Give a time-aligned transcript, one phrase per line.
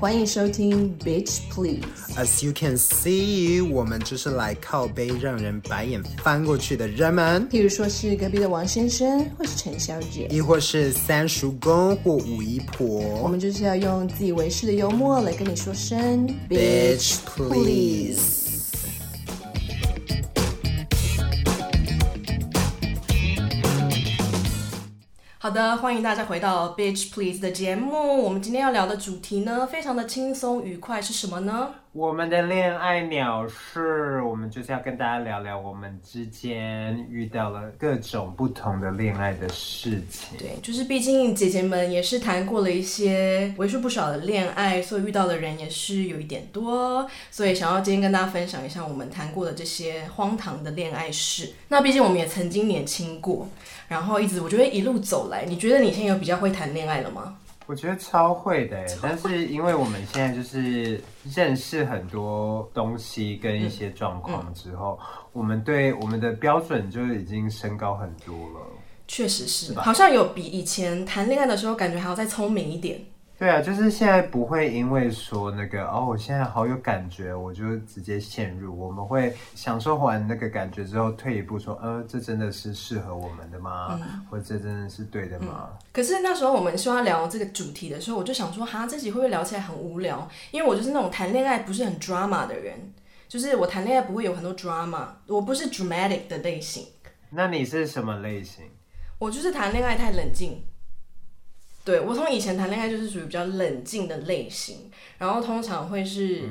[0.00, 1.82] 欢迎收听 Bitch Please。
[2.16, 7.48] As you can see，我们就是来靠背让人白眼翻过去的人们。
[7.48, 12.86] 譬如说是隔壁的王先生，或是陈小姐，亦或是三叔公或五姨婆。
[13.20, 18.47] 我们就是要用自以为是的幽默来跟你说声 Bitch Please。
[25.48, 28.22] 好的，欢迎大家回到 Bitch Please 的节目。
[28.22, 31.70] 我们今天要聊的主题呢，非常的轻松愉快，是什么呢？
[31.92, 40.36] 我们的恋爱鸟事，我们就是要跟大家聊聊我们之间遇到了各种不同的恋爱的事情。
[40.38, 51.54] 对，就是毕竟姐姐们也是谈过了一些为数不少的恋爱，所以遇到的人也是有一点多，所以想要今天跟大家分享一下我们谈过的这些荒唐的恋爱事。
[51.68, 53.48] 那毕竟我们也曾经年轻过。
[53.88, 57.38] 然后一直，我觉得一路走来，你觉得你现在有比较会谈恋爱了吗？
[57.68, 60.98] 我觉得超会的，但是因为我们现在就是
[61.34, 68.66] 认识很多东西跟一些状况之后，嗯嗯、我们对我们的标准就已经升高很多了。
[69.06, 69.82] 确实是，是吧？
[69.82, 72.98] 好像有比以前谈恋爱的时候感觉还要再聪明一点。
[73.38, 78.76] 对啊，就是现在不会因为说那个哦，我现在好有感觉，我就直接陷入。
[78.76, 83.96] 我们会享受完那个感觉之后，退一步说，呃，这真的是适合我们的吗？
[84.02, 85.68] 嗯、或者这真的是对的吗？
[85.70, 90.28] 嗯、可是那时候我们说要聊这个主题的时候，我就想说，哈，这集会不会聊起来很无聊？
[90.50, 92.92] 因为我就是那种谈恋爱不是很 drama 的人，
[93.28, 96.84] 就是我谈恋爱不会有很多 drama，我不是 dramatic 的类型。
[97.30, 98.64] 那你是什么类型？
[99.20, 100.60] 我就是谈恋爱太冷静。
[101.88, 106.42] 对，我从以前谈恋爱就是属于比较冷静的类型，然后通常会是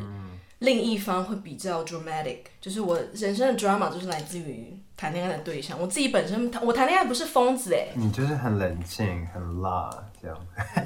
[0.57, 5.79] 另一方会比较 dramatic，就是我人生的 drama 就是来自于谈恋爱的对象。
[5.79, 9.87] 我自己本身我谈恋爱不是疯子哎，你就是很冷静、很辣
[10.19, 10.35] 这样。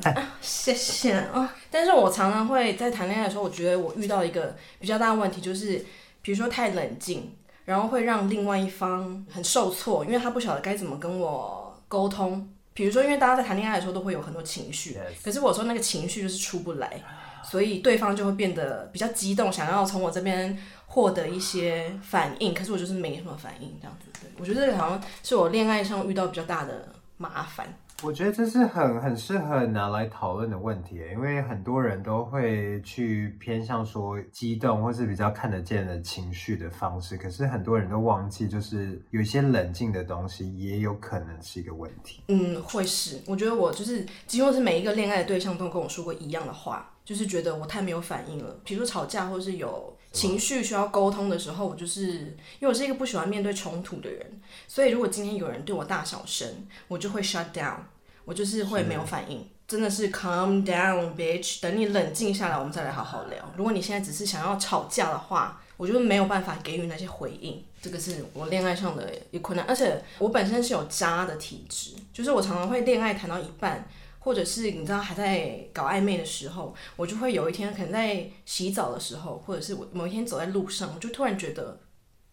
[0.04, 1.56] 啊、 谢谢啊！
[1.70, 5.78] 但是我常常会在谈恋爱的时候，我觉得我遇到一个比较大的问题，就是
[6.22, 7.32] 比如说太冷静，
[7.64, 12.50] 然后会让另外一方很受挫，因为他不晓得该怎么跟我沟通。
[12.82, 17.00] 比如说，因为大家在谈恋爱的时候都会有很多情绪.可是我说那个情绪就是出不来，
[17.44, 24.10] 所以对方就会变得比较激动，想要从我这边获得一些反应，可是我就是没什么反应，这样子。
[24.20, 27.72] 对，我觉得这个好像是我恋爱上遇到比较大的麻烦。
[28.04, 42.22] 我觉得这是很很适合拿来讨论的问题，因为很多人都会去偏向说激动或是比较看得见的情绪的方式，可是很多人都忘记，就是有一些冷静的东西也有可能是一个问题。
[42.28, 43.20] 嗯，会是。
[43.28, 48.56] 我觉得我就是几乎是每一个恋爱的对象都跟我说过一样的话，就是觉得我太没有反应了。
[48.64, 52.12] 比如说吵架或是有情绪需要沟通的时候，我就是
[52.60, 57.76] 因为我是一个不喜欢面对冲突的人，所以如果今天有人对我大小声，我就会 shut down。
[58.24, 63.38] 我就是会没有反应，真的是 calm down bitch，等你冷静下来，我们再来好好聊。
[63.58, 67.66] 如果你现在只是想要吵架的话，我就没有办法给予那些回应。
[67.82, 73.90] 这个是我恋爱上的一个困难，而且我本身是有渣的体质，就是我常常会恋爱谈到一半，
[74.24, 81.80] 或者是你知道还在搞暧昧的时候，我就会有一天可能在洗澡的时候，或者是我某一天走在路上，我就突然觉得，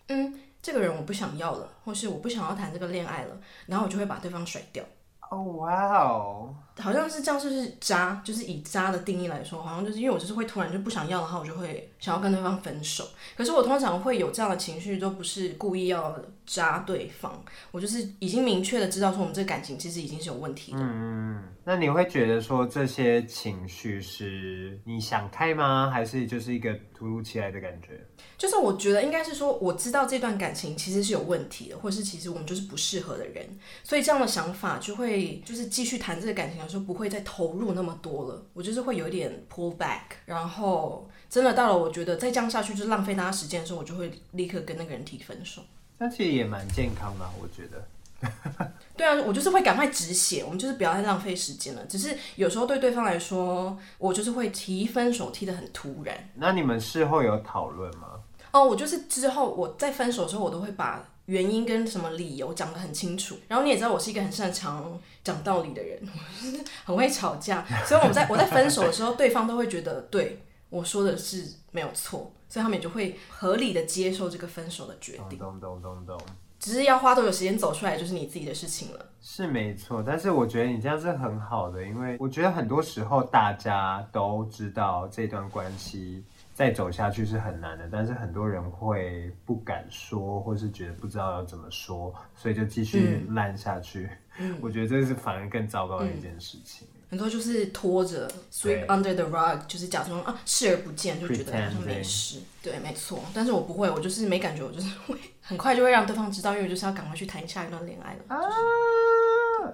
[0.08, 4.84] 嗯，这个人我不想要了，或是我不想要谈这个恋爱了，然后我就会把对方甩掉。
[5.30, 13.08] 哦，哇哦，好像是这样，就是渣，就是以渣的定义来说，好像就是因为我就是会突然就不想要的话，我就会想要跟对方分手。
[13.36, 20.78] 可是我通常会有这样的情绪，都不是故意要渣对方，我就是已经明确的知道说我们这个感情其实已经是有问题的。
[20.80, 25.90] 嗯，那你会觉得说这些情绪是你想开吗？
[25.92, 28.00] 还是就是一个突如其来的感觉？
[28.36, 33.44] 就是我觉得应该是说，我知道这段感情其实是有问题的，或是其实我们就是不适合的人，
[33.82, 38.42] 所以这样的想法就会就是继续谈这个感情的时候不会再投入那么多了。
[38.52, 45.62] 我就是会有一点 pull back，然后真的到了我觉得再这样下去就是浪费大家时间的时候，我就会立刻跟那个人提分手。
[45.96, 47.82] 那其实也蛮健康的，我觉得。
[48.96, 51.84] 对啊，我就是会赶快止血，我们就是不要再浪费时间了。
[51.86, 56.30] 只是有时候对对方来说，我就是会提分手提的很突然。
[56.34, 58.08] 那你们事后有讨论吗？
[58.50, 63.36] 哦，我就是之后我在分手的时候，我都会把原因跟什么理由讲得很清楚。
[63.48, 66.00] 然后你也知道，我是一个很擅长讲道理的人，
[66.86, 67.62] 很会吵架。
[67.84, 75.38] 所以我们在我在分手的时候，对方都会觉得对我说的是没有错，所以他们也就会合理的接受这个分手的决定。
[75.38, 76.26] 咚咚咚咚咚。
[76.58, 79.06] 只是要花多久时间走出来，就是你自己的事情了。
[79.20, 86.24] 是没错，但是我觉得你这样是很好的，因为我觉得很多时候大家都知道这段关系。
[86.58, 94.10] 再走下去是很难的，但是很多人会不敢说，或是觉得不知道要怎么说，所以就继续烂下去。
[94.40, 96.84] 嗯、 我觉得这是反而更糟糕的一件事情。
[96.90, 102.40] 嗯、很多就是拖着 sweep under the rug，就是假装啊视而不见，就觉得好像没事。
[102.60, 103.20] 对，没错。
[103.32, 108.36] 但是我不会，我就是没感觉，我就是会很快就会让对方知道，因为我就是要赶快去谈下一段恋爱了。
[108.36, 108.36] 啊，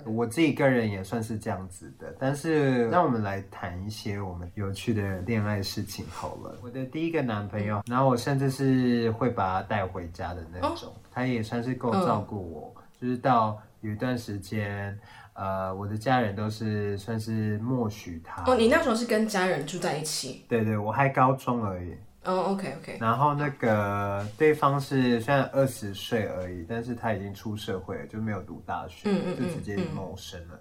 [0.05, 2.15] 我自己个人也算是这样子的。
[2.19, 6.59] 但是让我们来谈一些我们有趣的恋爱事情好了。
[6.63, 14.99] 我的第一个男朋友，然后我甚至是会把他带回家的那种，哦、他也算是够照顾我，嗯、就是到有一段时间。
[15.37, 18.45] 呃，我的家人都是算是默许他。
[18.45, 20.45] 哦，你那时候是跟家人住在一起？
[20.49, 21.93] 对对，我还高中而已。
[22.25, 22.99] 哦，OK OK。
[23.01, 30.59] 然后那个对方是虽然二十岁而已，但是他已经出社会了，就没有读大学，嗯嗯嗯，就直接谋生了。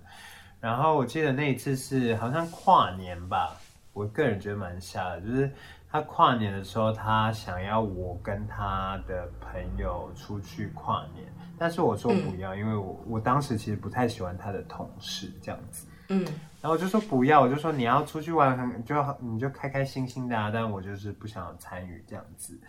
[0.60, 3.58] 然后我记得那一次是好像跨年吧，
[3.94, 5.52] 我个人觉得蛮瞎的，就是
[5.90, 11.26] 他跨年的时候，他想要我跟他的朋友出去跨年。
[11.58, 16.24] 但是我说不要，嗯、因为我我当时其实不太喜欢他的同事这样子，嗯，
[16.62, 22.60] 然后我就说不要，我就说你要出去玩，很就你就开开心心的啊，但我就是不想参与这样子，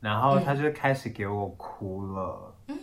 [0.00, 2.78] 然后他就开始给我哭了，嗯，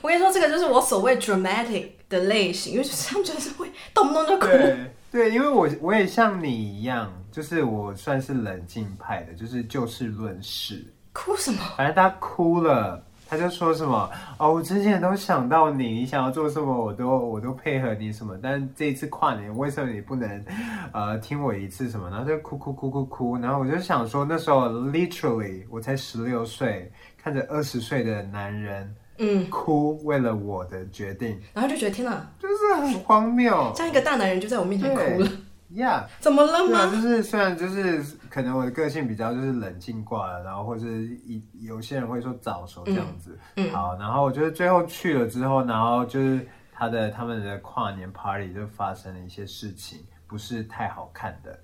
[0.00, 11.58] 我跟你说这个就是我所谓 dramatic 的类型，因为就是他们就是会动不动就哭，对，对，因为我我也像你一样，就是我算是冷静派的，就是就事论事，哭什么？
[11.76, 13.04] 反正他哭了。
[13.30, 18.36] 他就说什么哦，我之前都想到你，你想要做什么，我都我都配合你什么。
[18.42, 20.44] 但这一次跨年，为什么你不能
[20.92, 22.10] 呃听我一次什么？
[22.10, 23.38] 然后就哭哭哭哭哭。
[23.38, 35.30] 然后我就想说，那时候 literally 我才十六岁，看着二十岁的男人嗯哭，为了我的决定，嗯、然后就觉得天哪，就是很荒谬，像一个大男人就在我面前哭了。
[35.74, 36.80] 呀，Yeah, 怎么了吗？
[36.80, 43.38] 啊、就是虽然就是可能我的个性比较就是冷静挂了，然后或者一有些人会说早熟这样子。
[43.56, 51.58] 嗯嗯、好，然后我觉得最后去了之后，然后就是他的他们的跨年 party 就发生了一些事情，不是太好看的。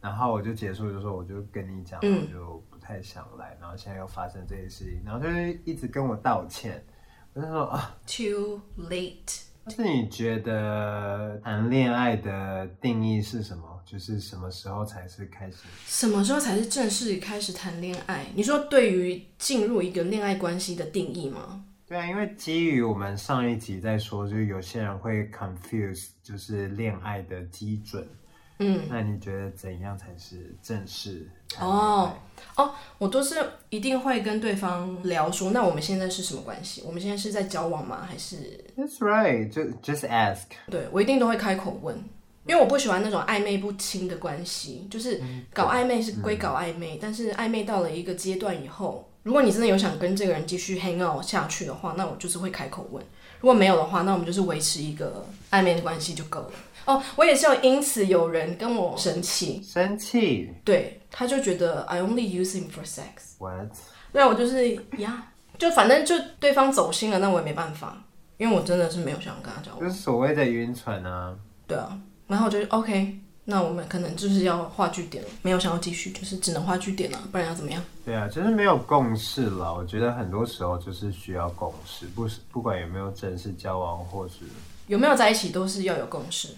[0.00, 3.56] 然后我就结束就说，我就跟你讲，我就不太想来。
[3.60, 6.82] 然后现在又发生这些事情，然后就是一直跟我道歉。
[7.34, 9.42] 我就说啊，too late。
[9.68, 13.75] 是你觉得谈恋爱的定义是什么？
[13.86, 15.58] 就是什么时候才是开始？
[15.86, 18.26] 什么时候才是正式开始谈恋爱？
[18.34, 21.64] 你说对于进入一个恋爱关系的定义吗？
[21.86, 28.04] 对啊，因为基于我们上一集在说，就是有些人会 confuse，就是恋爱的基准。
[28.58, 31.28] 嗯，那你觉得怎样才是正式？
[31.60, 32.12] 哦
[32.56, 33.36] 哦，我都是
[33.68, 36.82] 一定会跟对方聊说，那我们现在是什么关系？
[36.86, 38.04] 我们现在是在交往吗？
[38.08, 40.44] 还是？That's right，就 just ask。
[40.70, 42.02] 对，我一定都会开口问，
[42.46, 45.20] 因为我不喜欢那种暧昧不清的关系，就是
[45.52, 53.02] 搞暧昧是归搞暧昧，嗯、但是暧昧到了一个阶段以后，如果你真的有想跟这个人继续 hang out 下去的话，那我就是会开口问；
[53.40, 56.52] 如果没有的话，那我们就是维持一个暧昧的关系就够了。
[56.84, 63.34] 哦，我也是有因此有人跟我生气，生气，对，他就觉得 I only use him for sex。
[63.38, 63.72] What？
[64.12, 68.00] 对，我就是呀，就反正就对方走心了，那我也没办法，
[68.36, 71.34] 因为我真的是没有想跟他交往，就是所谓的晕船啊。
[71.66, 77.82] 对啊，然后我就 OK，那我们可能就是要画句点了，没有想要继续，就是只能画句点了，不然要怎么样？
[78.04, 79.74] 对啊，就是没有共识了。
[79.74, 84.34] 我觉得很多时候就是需要共识，不是不管有没有正式交往，或是
[84.88, 86.48] 有没有在一起，都是要有共识。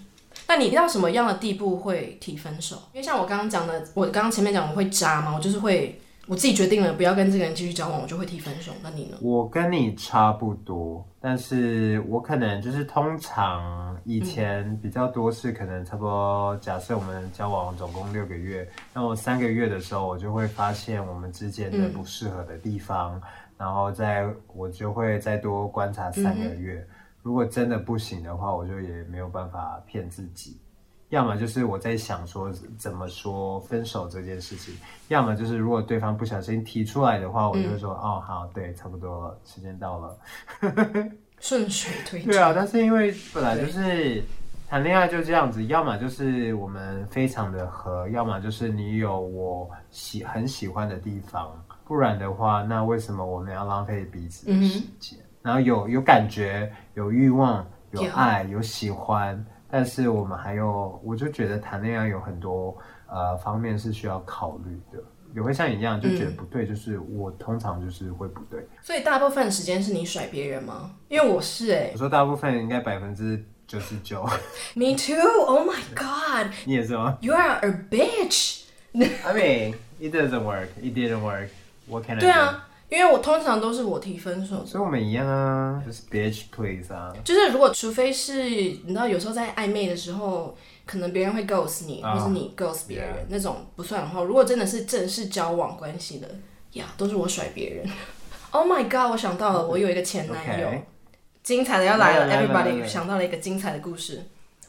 [0.47, 2.77] 那你到什么样的地步会提分手？
[2.95, 8.71] 因为像我刚刚讲的，我刚刚前面讲我会渣嘛，我就是会我自己决定了不要跟这个人继续交往，我就会提分手。
[8.83, 9.17] 那你呢？
[9.23, 23.23] 我跟你差不多，但是我可能就是通常以前比较多是可能差不多，假设我们交往总共六个月，那我三个月的时候，我就会发现我们之间的不适合的地方，嗯、
[23.57, 26.87] 然后再我就会再多观察三个月。
[26.89, 30.57] 嗯如果真的不行的话，我就也没有办法骗自己。
[31.11, 34.75] 要么就是我在想说怎么说分手这件事情，
[35.09, 40.19] 要么就是如果对方不小心提出来的话，我就会说、嗯、哦好，对，差不多了，时间到了，
[41.41, 42.33] 顺水推舟。
[42.33, 44.23] 对啊，但是因为本来就是
[44.69, 51.51] 谈恋爱就这样子，要么就是我们非常的合，要么就是你有我喜很喜欢的地方，
[51.87, 55.19] 不然的话，那为什么我们要浪费彼此的时间？
[55.19, 58.03] 嗯然后有有感觉，有欲望，有。
[58.11, 65.03] 爱，有喜欢，但是我们还有，我就觉得谈恋爱有很多呃方面是需要考虑的。
[65.35, 68.67] 也会像你一样就觉得不对，嗯、就是我通常就是会不对。
[68.83, 70.91] 所以大部分时间是你甩别人吗？
[71.09, 74.23] 因为我是哎、欸，我说大部分应该百分之九十九。
[74.75, 75.17] Me too.
[75.47, 76.51] Oh my god.
[76.65, 78.63] 你也是吗？You are a bitch.
[78.95, 80.69] I mean, it doesn't work.
[80.81, 81.51] It didn't work.
[81.87, 82.27] What can I do?
[82.27, 82.68] 对啊。
[82.89, 87.13] 因为我通常都是我提分手，所以我们一样啊，就是 bitch please 啊。
[87.25, 96.29] 就是如果除非是你知道，有时候在暧昧的时候，可能别人会 ghost 你，或是你 ghost 别人.那种不算的话，如果真的是正式交往关系的
[96.73, 97.87] 呀，yeah, 都是我甩别人。
[98.51, 99.11] Oh my god！
[99.11, 100.71] 我想到了，我有一个前男友.
[101.43, 104.23] 精彩的要来了，Everybody 想到了一个精彩的故事。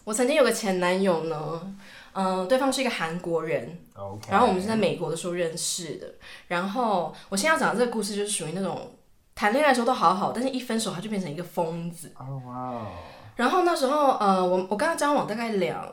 [0.04, 1.74] 我曾经有个前男友呢，
[2.14, 4.32] 嗯、呃，对方是一个韩国人，Okay.
[4.32, 6.14] 然后我们是在美国的时候认识的。
[6.48, 8.92] 然后我现在要讲的这个故事，就是属于那种
[9.36, 12.12] 谈恋爱的时候都好好，但是一分手他就变成一个疯子。
[12.18, 12.88] 哦哇！Wow.
[13.36, 15.88] 然后那时候，呃，我我跟他交往大概两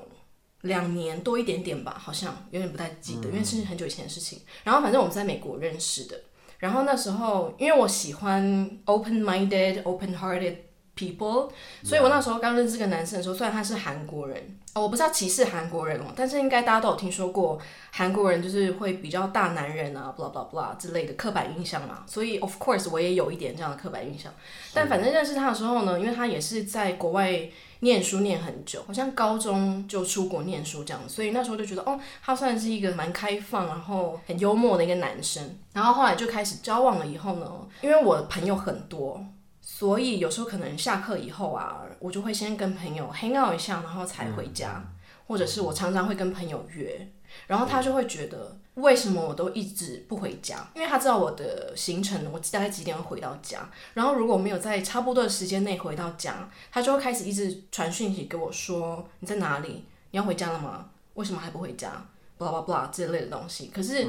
[0.63, 4.41] 两年多一点点吧，好像有点不太记得，嗯、因为是很久以前的事情。
[4.65, 6.21] 然后反正我们在美国认识的。
[6.59, 10.57] 然后那时候，因为我喜欢 open-minded、open-hearted
[10.97, 11.51] people，
[11.85, 17.59] 所以我那时候刚认识这个男生的时候，虽然他是韩国人，哦，我不是要歧视韩国人哦，但是应该大家都有听说过，
[17.93, 22.05] 韩国人就是会比较大男人啊，blah blah blah 之类的刻板印象嘛。
[22.07, 24.33] 所以 of course 我也有一点这样的刻板印象。
[24.73, 27.49] 但反正认识他的时候呢，因为他也是在国外。
[27.81, 35.59] 念书念很久，好像高中就出国念书这样，所以那时候就觉得，哦，他算是一个蛮开放，然后很幽默的一个男生。
[35.75, 37.47] 然后后来就开始交往了以后呢，
[37.83, 39.23] 因为我朋友很多，
[39.79, 44.89] 所以有时候可能下课以后啊，我就会先跟朋友 hang out 一下，然后才回家，嗯、
[45.27, 47.07] 或者是我常常会跟朋友约，
[47.47, 48.57] 然后他就会觉得。
[48.77, 50.69] 为什么我都一直不回家？
[50.75, 53.67] 因为他知道我的行程，我大概几点会回到家。
[53.95, 59.87] 然后如果没有在差不多的时间内回到家，他就会开始一直传讯息给我说：“你在哪里？
[60.11, 60.91] 你要回家了吗？
[61.15, 62.07] 为什么还不回家
[62.39, 63.71] ？”blah blah blah 这类的东西。
[63.75, 64.07] 可是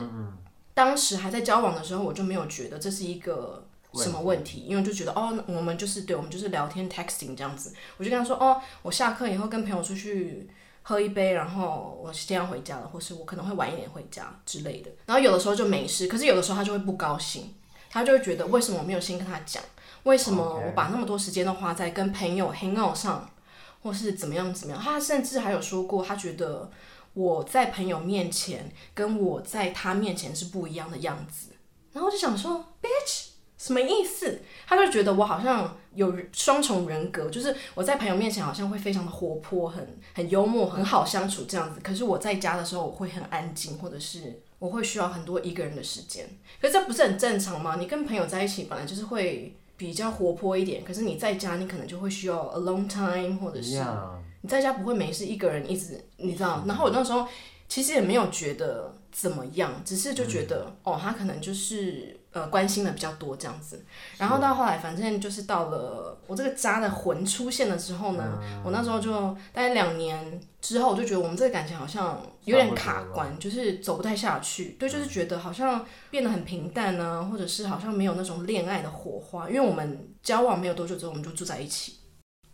[0.73, 3.65] 当时还在交往的时候，我就没有觉得这是一个
[4.03, 7.73] 什么问题，因为就觉得哦，我们就是对，我们就是聊天 texting 这样子。
[7.97, 10.49] 我就跟他说：“哦，我下课以后跟朋友出去。”
[10.89, 14.89] 喝一杯，然后我先要回家了，或是我可能会晚一点回家之类的。
[15.05, 17.53] 然后有的时候就没事，可是有的时候他就会不高兴，
[17.89, 19.61] 他就会觉得为什么我没有先跟他讲？
[20.03, 23.29] 为什么我把那么多时间都花在跟朋友 hang out 上，
[23.83, 24.81] 或是怎么样怎么样？
[24.81, 26.71] 他甚至还有说过，他觉得
[27.15, 31.49] 我在朋友面前跟我在他面前是不一样的样子。
[31.91, 33.31] 然后我就想说，bitch。
[33.57, 34.39] 什么意思？
[34.67, 41.79] 他就觉得我好像有双重人格，就是我在朋友面前好像会非常的活泼，很很幽默，很好相处这样子。
[41.81, 46.29] 可是我在家的时候，我会很安静，或者是我会需要很多一个人的时间。
[46.61, 47.77] 可是这不是很正常吗？
[47.79, 53.83] 你跟朋友在一起本来就是会比较活泼一点，可是你在家你可能就会需要 alone time，或者是
[54.41, 56.63] 你在家不会没事一个人一直，你知道？
[56.67, 57.27] 然后我那时候
[57.67, 62.15] 其实也没有觉得怎么样，只是就觉得、嗯、哦，他可能就是。
[62.37, 63.83] 呃，关心的比较多这样子，
[64.15, 69.11] 然后到后来，反正就是到了我这个渣的魂出现了之后呢，嗯、我那时候就
[69.51, 74.75] 大概两年之后，我就觉得我们这个感情好像有点卡关，就是走不太下去。
[74.77, 79.49] 对，就是觉得好像变得很平淡呢、啊，或者是好像没有那种恋爱的火花。
[79.49, 81.95] 因为我们交往没有多久之后，我们就住在一起，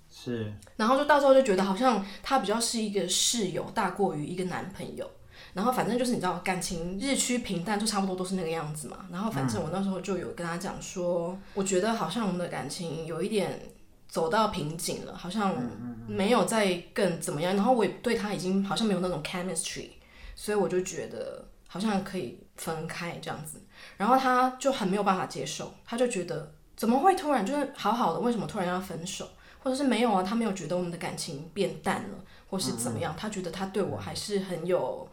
[0.09, 5.09] 是，然后就到时候就觉得好像他比较是一个室友，大过于一个男朋友。
[5.53, 9.05] 然后反正就是你知道，感情日趋平淡，就差不多都是那个样子嘛。
[9.11, 13.59] 然后反正我那时候就有跟他讲说，我觉得好像我们的感情有一点
[14.07, 15.55] 走到瓶颈了，好像
[16.07, 17.55] 没有再更怎么样。
[17.55, 19.89] 然后我也对他已经好像没有那种 chemistry，
[20.35, 23.61] 所以我就觉得好像可以分开这样子。
[23.95, 29.29] 然后他就很没有办法接受，他就觉得怎么会突然就是好好的，为什么突然要分手？
[29.61, 32.17] 或者是没有啊，他没有觉得我们的感情变淡了，
[32.49, 33.13] 或是怎么样？
[33.15, 35.07] 他觉得他对我还是很有。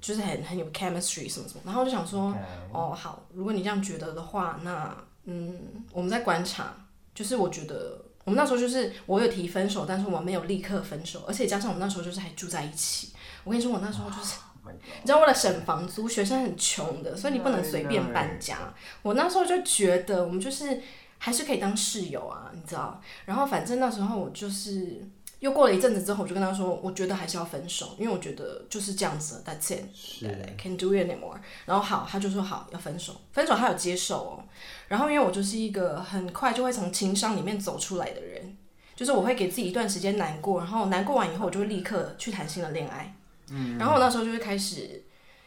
[0.00, 2.34] 就是很很有 chemistry 什么什么，然后我就想说.
[2.72, 6.74] 哦好，如果你这样觉得的话，那嗯，我们在观察，
[7.14, 13.12] 就是我觉得我们那时候就是我有提分手，但是我没有立刻分手，而且加上我们那时候就是还住在一起。
[13.44, 18.72] 我跟你说，我那时候就是，oh、你知道为了省房租，学生很穷的，所以你不能随便搬家。
[19.02, 20.80] 我那时候就觉得我们就是
[21.18, 23.00] 还是可以当室友啊，你知道？
[23.24, 25.08] 然后反正那时候我就是。
[25.40, 30.26] 又过了一阵子之后，我就跟他说，我觉得还是要分手，因为我觉得就是这样子，That's it，是
[30.60, 31.36] ，Can't do it anymore。
[31.64, 34.44] 然后好，他就说好要分手，分手他有接受哦。
[34.88, 38.56] 然后因为我就是一个很快就会从情伤里面走出来的人，
[38.96, 43.14] 就是我会给自己一段时间难过，然后难过完以后，我就会立刻去谈新的恋爱。
[43.50, 43.78] 嗯。
[43.78, 45.04] 然后我那时候就会开始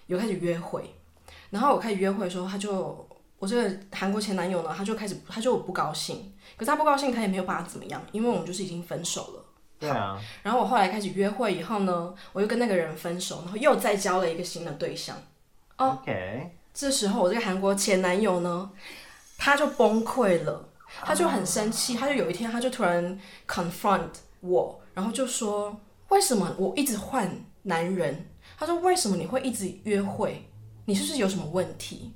[0.08, 0.96] 有开始约会，
[1.50, 3.06] 然后我开始约会的时候，他就
[3.40, 9.41] 我这个韩国前男友呢，他就开始他就不高兴，可是他不高兴，他也没有办法怎么样，因为我们就是已经分手了。
[9.82, 15.18] 对啊，然后我后来开始约会以后呢，我又跟那个人分手，然后又再交了一个新的对象。
[15.78, 18.70] 哦，OK，这时候我这个韩国前男友呢，
[19.40, 20.70] 他就崩溃了，
[21.04, 24.08] 他就很生气，他就有一天他就突然 confront
[24.42, 25.76] 我，然后就说：
[26.10, 28.30] 为什么我一直换男人？
[28.60, 30.48] 他说：为什么你会一直约会？
[30.86, 32.14] 你是不是有什么问题？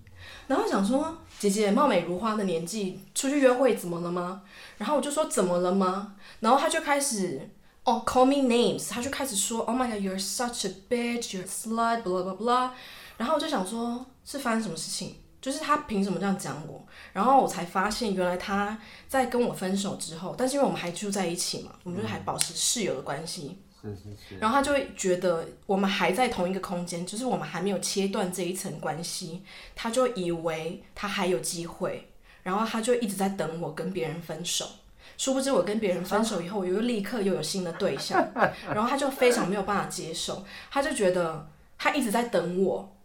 [0.48, 1.18] 然后想说，
[1.50, 4.42] 姐姐貌美如花的年纪出去约会怎么了吗？
[4.78, 6.16] 然后我就说怎么了吗？
[6.40, 7.50] 然后他就开始
[7.84, 12.72] 哦、call me names，他就开始说，Oh my god，you're such a bitch，you're slut，blah blah blah。
[13.18, 15.14] 然后我就想说，是发生什么事情？
[15.40, 16.84] 就是他凭什么这样讲我？
[17.14, 18.76] 然后我才发现，原来他
[19.08, 23.60] 在跟我分手之后，但是因为我们还住在一起嘛，我们就是还保持室友的关系。
[23.90, 24.38] 是是是。
[24.40, 29.44] 然后他就会觉得我们还在同一个空间，就是我们还没有切断这一层关系，
[29.76, 32.10] 他就以为他还有机会，
[32.44, 34.66] 然后他就一直在等我跟别人分手。
[35.18, 38.22] 殊不知我跟别人分手以后，我又立刻又有新的对象，
[38.68, 42.98] 然后他就非常没有办法接受，他就觉得他一直在等我，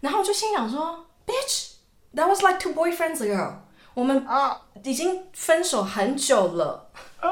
[0.00, 3.54] 然后我就心想说，Bitch，that was like two boyfriends ago，
[3.94, 4.24] 我们
[4.84, 6.90] 已经分手很久了，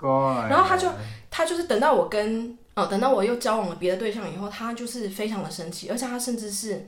[0.00, 0.88] 然后他就
[1.32, 6.86] 他就是等到我跟哦等到我又交往了别的对象以后，他就是非常的生气，而且他甚至是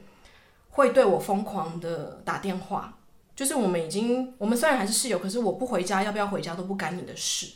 [0.70, 2.98] 会对我疯狂的打电话。
[3.34, 7.48] 就是我们已经，我们虽然还是室友，可是我不回家，要不要回家都不干你的事。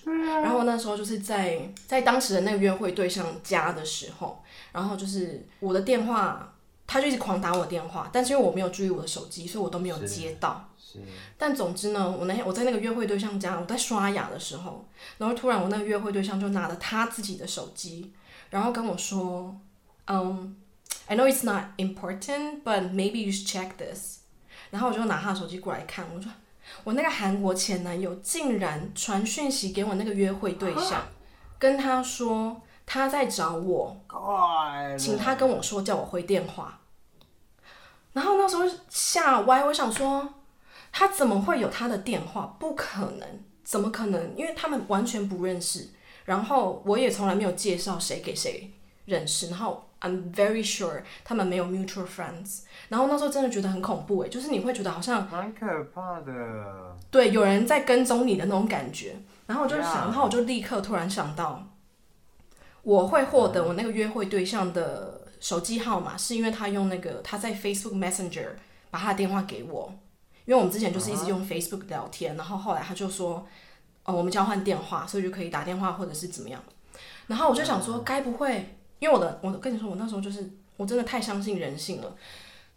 [0.43, 4.43] 然后那时候就是在在当时的那个约会对象家的时候，
[4.73, 6.53] 然后就是我的电话，
[6.85, 10.68] 他就一直狂打我电话，但是因为我没有注意我的手机，所以我都没有接到。
[11.37, 14.87] 但总之呢，我那天我在那个约会对象家，我在刷牙的时候，
[15.19, 18.13] 然后突然我那个约会对象就拿了他自己的手机，
[18.51, 19.55] 然后跟我说，
[20.07, 20.57] 嗯
[21.07, 24.19] ，I know it's not important, but maybe you should check this.
[24.71, 26.31] 然后我就拿他的手机过来看，我说
[26.85, 31.07] 我那个韩国前男友竟然传讯息给我那个约会对象，
[31.59, 33.97] 跟他说他在找我，
[34.99, 36.81] 请他跟我说叫我回电话。
[38.13, 40.29] 然后那时候吓歪，我想说
[40.99, 42.57] 他怎么会有他的电话？
[42.59, 43.29] 不可能，
[43.63, 44.35] 怎么可能？
[44.37, 45.91] 因为他们完全不认识，
[46.25, 48.73] 然后我也从来没有介绍谁给谁
[49.05, 49.85] 认识，然后。
[50.01, 59.17] I'm very sure 他们没有 mutual friends，然后那时候真的觉得很恐怖诶，就是你会觉得好像蛮可怕的，对，有人在跟踪你的那种感觉。
[59.47, 61.67] 然后我就想.然后我就立刻突然想到，
[62.83, 68.51] 我会获得我那个约会对象的手机号码，是因为他用那个他在 Facebook Messenger
[68.93, 69.93] 把他的电话给我，
[70.49, 73.47] 因为我们之前就是一直用 Facebook 聊天，然后后来他就说，
[74.05, 76.59] 哦，我们交换电话，所以就可以打电话或者是怎么样。
[77.27, 78.79] 然后我就想说，该不会？
[78.99, 82.17] 因为我的，我跟你说，我那时候就是我真的太相信人性了。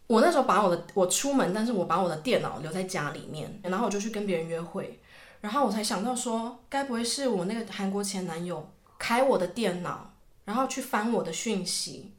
[0.06, 5.00] 我那时候把我的我出门，但是我把我的电脑留在家里面，然后我就去跟别人约会，
[5.40, 10.12] 然后我才想到说，该不会是我那个韩国前男友开我的电脑，
[10.44, 12.12] 然后去翻我的讯息，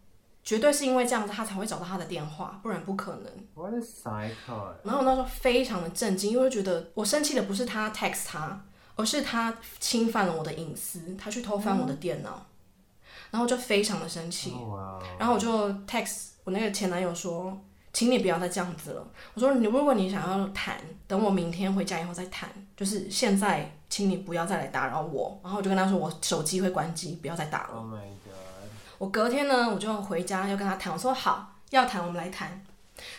[0.43, 3.31] 绝对是因为这样子他才会找到他的电话，不然不可能。
[3.55, 4.73] What a psycho！
[4.83, 12.31] 然后我那时候非常的震惊，因为觉得我生气的不是他 text 他，而是他侵犯了我的隐私，他去偷翻我的电脑。
[12.31, 12.45] 嗯
[13.33, 15.01] 然后就非常的生气，oh.
[15.17, 17.59] 然后我就 text 我那个前男友说，
[17.91, 19.03] 请你不要再这样子了。
[19.33, 25.39] 我说你如果你想要谈，等我明天回家以后再谈，就是现在，请你不要再来打扰我。
[25.41, 27.77] 然后我就跟他说，我手机会关机，不要再打了。
[27.77, 27.85] Oh！
[29.03, 32.63] 我隔天呢，我就回家要跟他谈，我说好，要谈我们来谈。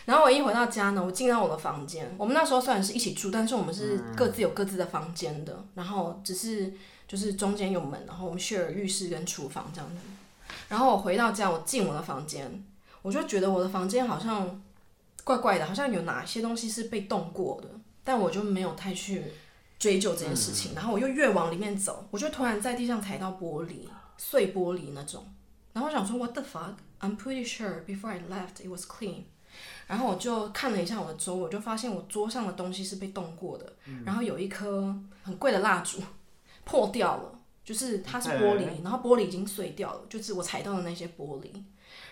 [0.05, 6.73] 然后我一回到家呢，我进到我的房间，我们那时候虽然是一起住，但是我们是各自有各自的房间的，嗯、然后只是。
[7.07, 9.97] 就是中间有门，然后我们 share 浴室跟厨房这样子。
[10.69, 12.65] 然后我回到家，我进我的房间，
[13.03, 14.59] 我就觉得我的房间好像
[15.23, 17.69] 怪怪的，好像有哪些东西是被动过的，
[18.03, 19.21] 但我就没有太去
[19.77, 20.73] 追究这件事情。
[20.73, 23.81] 然后我又越往里面走，我就突然在地上踩到玻璃，
[24.17, 25.23] 碎玻璃那种。
[25.75, 26.77] 然后我想说 What the fuck?
[27.01, 29.25] I'm pretty sure before I left it was clean。
[29.85, 33.73] 然后我就看了一下我的桌，我就发现我桌上的东西是被动过的。
[34.03, 36.01] 然后有一颗很贵的蜡烛。
[36.67, 41.51] 破掉了，就是它是玻璃，然后玻璃已经碎掉了，就是我踩到的那些玻璃。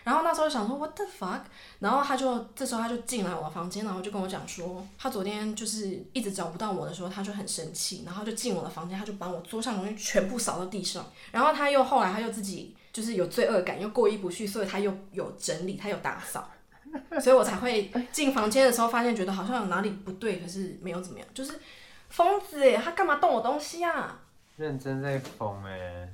[0.04, 1.42] 然后那时候想说 What the fuck？
[1.80, 11.04] 然后他就这时候他就进来我的房间，然后就跟我讲说，他昨天就是一直找不到我的时候，他就很生气，然后就进我的房间，他就把我桌上的东西全部扫到地上。
[11.32, 16.50] 然后他又后来他又自己就是有罪恶感，又过意不去，所以他又有整理，他有打扫，
[17.20, 21.60] 所以我才会进房间的时候发现觉得好像有哪里不对，可是没有怎么样，就是
[22.10, 24.22] 疯子诶，他干嘛动我东西啊？
[24.56, 26.08] 认真在疯哎，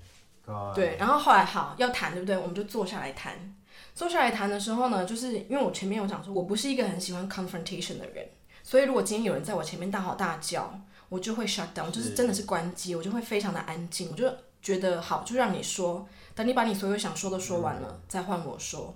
[0.73, 2.37] 对，然后后来好要谈，对不对？
[2.37, 3.55] 我们就坐下来谈。
[3.93, 8.25] 坐下来谈的时候呢，就是因为我前面有讲说，我不是一个很喜欢 confrontation 的人，
[8.63, 16.07] 所以如果今天有人在我前面大吼大叫，我就会 shut down，就是真的是关机，我就会非常的安静，我就觉得好，就让你说，
[16.39, 18.95] 等你把你所有想说的说完了，嗯、再换我说。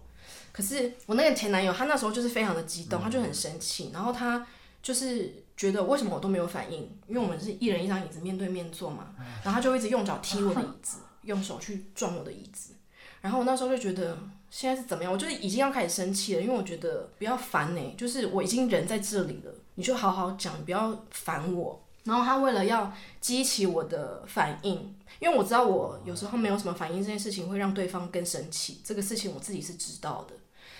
[0.54, 4.48] 可是我那个前男友，他那时候就是非常的激动，他就很生气，然后他
[4.82, 5.44] 就是。
[5.56, 6.82] 觉得为什么我都没有反应？
[7.08, 9.10] 因为我们是一人一张椅子面对面坐嘛，
[9.44, 12.74] 然后他就一直用脚踢我的椅子，用手去撞我的椅子。
[13.22, 14.18] 然后我那时候就觉得
[14.50, 15.14] 现在是怎么样？
[15.14, 21.80] 我就是已经要开始生气了，因为我觉得不要烦呢、欸，就是我已经人在这里了，你就好好讲，不要烦我。
[22.04, 28.82] 然后他为了要激起我的反应，因为我知道我有时候没有什么反应，这件事情会让对方更生气。
[28.84, 30.36] 这个事情我自己是知道的，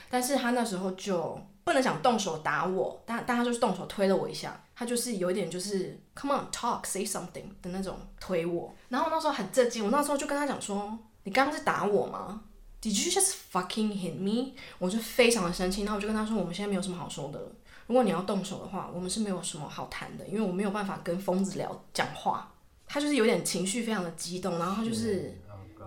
[0.10, 8.76] 但是他那时候就不能想动手打我，但但他就是动手推了我一下，他就是有一点就是 come on talk say something 的那种推我。
[8.90, 12.42] 然后那时候很震惊，我那时候就跟他讲说：“你刚刚是打我吗
[12.82, 17.50] ？Did you just fucking hit me？” 我就非常的生气，然后我就跟他说：“我们现在没有什么好说的了。”
[17.88, 22.50] 如果你要动手的话，我们是没有什么好谈的，因为我没有办法跟疯子聊讲话。
[22.88, 25.34] 他就是有点情绪非常的激动，然后他就是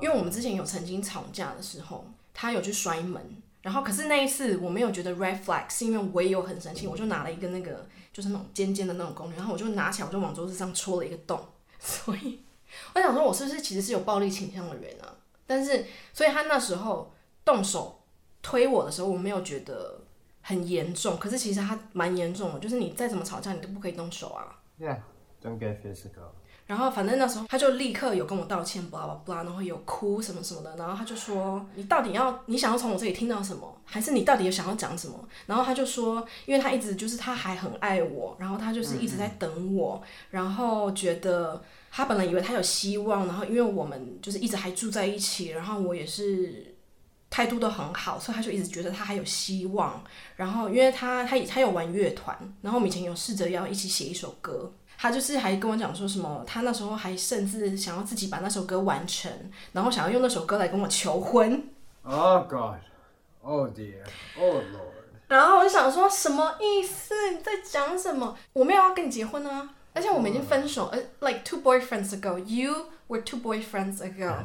[0.01, 2.05] 因为我们之前有曾经吵架的时候，
[2.35, 3.23] 他有去摔门，
[3.63, 11.41] 然后可是那一次我没有觉得 red flag，是因为我也有很生气，我就拿了一个那个就是那种尖尖的那种工具，然后我就拿起来我就往桌子上戳了一个洞，
[11.79, 12.41] 所以
[12.95, 15.15] 我想说我是不是其实是有暴力倾向的人啊？
[15.47, 18.03] 但是所以他那时候动手
[18.43, 20.01] 推我的时候，我没有觉得。
[20.49, 24.57] 很严重，可是其实他蛮严重的，就是你再怎么吵架，你都不可以动手啊。
[24.79, 25.01] Yeah,
[25.43, 26.31] don't get physical.
[26.67, 35.17] 然后反正那时候他就立刻有跟我道歉，blah blah blah，然后有哭什么什么的，然后他就说你到底要你想要从我这里听到什么，还是你到底有想要讲什么？
[35.47, 46.75] 然后他就说，因为他一直就是他还很爱我，然后他就是一直在等我，然后觉得他本来以为他有希望，然后因为我们就是一直还住在一起，然后我也是。
[47.29, 50.01] 态度都很好，所以他就一直觉得他还有希望。
[50.37, 54.73] 然后，因为他他他有玩乐团，然后我们以前有试着要一起写一首歌。
[54.99, 59.31] 他就是还跟我讲说什么，他那时候还甚至想要自己把那首歌完成，
[59.73, 61.63] 然后想要用那首歌来跟我求婚。
[62.03, 62.81] Oh God,
[63.43, 64.05] Oh dear,
[64.39, 64.97] Oh Lord。
[65.29, 67.15] 然后我就想说，什么意思？
[67.33, 68.37] 你在讲什么？
[68.53, 72.39] 我没有要跟你结婚啊，而且我们已经分手，呃，like two boyfriends ago.
[72.39, 74.45] You were two boyfriends ago.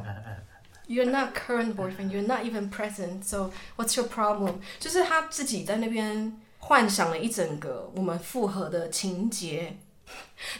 [0.88, 2.10] You're not current boyfriend.
[2.10, 3.22] You're not even present.
[3.24, 4.54] So what's your problem?
[4.80, 9.76] 就是他自己在那边幻想了一整个我们复合的情节，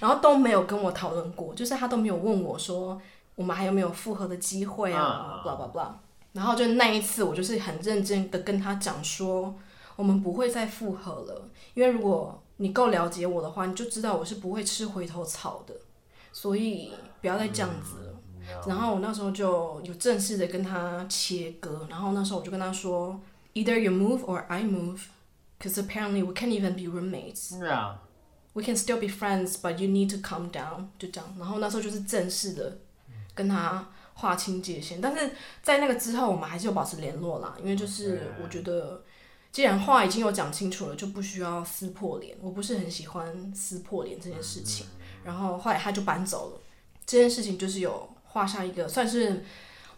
[0.00, 1.54] 然后都没有跟我讨论过。
[1.54, 3.00] 就是他都没有问我说
[3.34, 5.92] 我们还有没有复合的机会啊，blah blah blah。
[6.32, 9.54] 然后就那一次，我就是很认真的跟他讲说，
[9.96, 15.74] 我们不会再复合了，因为如果你够了解我的话，你就知道我是不会吃回头草的。
[16.32, 18.12] 所以不要再这样子了。
[18.66, 23.20] 然后我那时候就有正式的跟他切割，然后那时候我就跟他说
[23.52, 25.00] ，Either you move or I move,
[25.58, 27.58] because apparently we can't even be roommates.
[28.54, 30.86] We can still be friends, but you need to calm down.
[30.98, 32.78] 就这样，然后那时候就是正式的
[33.34, 35.00] 跟他划清界限。
[35.00, 35.30] 但是
[35.62, 39.02] 在那个之后，我们还是有保持联络啦，因为就是我觉得，
[39.50, 42.36] 既然话已经有讲清楚了，就不需要撕破脸。
[42.40, 44.86] 我不是很喜欢撕破脸这件事情。
[45.24, 46.60] 然后后来他就搬走了，
[47.06, 48.08] 这件事情就是有。
[48.34, 49.44] 画下一个算是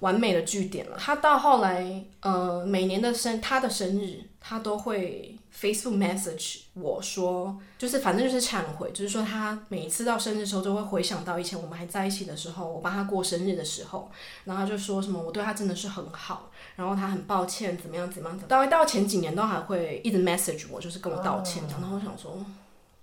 [0.00, 0.96] 完美的句点了。
[0.98, 14.10] 他到后来，呃，每年的生他的生日，他都会 Facebook message 我说，就是反正就是忏悔，就是说他每一次到生日的时候，都会回想到以前我们还在一起的时候，我帮他过生日的时候，
[14.44, 22.36] 然后他就说什么我对他真的是很好，然后他很抱歉怎么样怎么样，到到前几年都还会一直 message 我，就是跟我道歉，然后我想说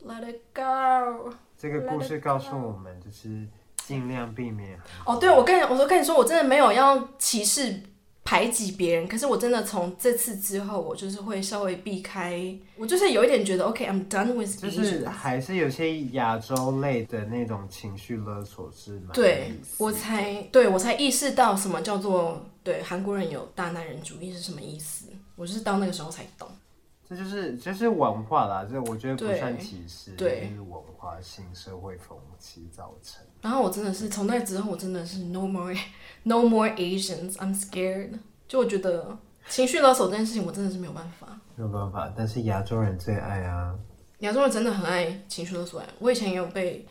[0.05, 1.33] Let it go。
[1.57, 3.47] 这个故事告诉我们就是。
[3.83, 5.17] 尽量避免哦。
[5.17, 7.81] 对，我跟你我说跟你说，我真的没有要歧视
[8.31, 12.41] 排挤别人，可是我真的从这次之后，我就是会稍微避开。
[12.77, 14.57] 我就是有一点觉得，OK，I'm done with。
[14.57, 19.09] 就是还是有些亚洲类的那种情绪勒索是吗？
[19.13, 25.07] 对，我才对我才意识到什么叫做对韩国人有大男人主义是什么意思。
[25.35, 26.47] 我就是到那个时候才懂。
[27.09, 33.21] 这就是就是文化啦，这我觉得不算歧视，对，就是文化性社会风气造成。
[33.41, 35.75] 然后我真的是从那之后，我真的是 no more
[36.23, 38.11] no more Asians, I'm scared。
[38.47, 41.27] 就我觉得情绪勒索这件事情，我真的是没有办法。
[41.55, 43.75] 没有办法，但是亚洲人最爱啊。
[44.19, 45.81] 亚洲人真的很爱情绪勒索。
[45.99, 46.85] 我以前也有被，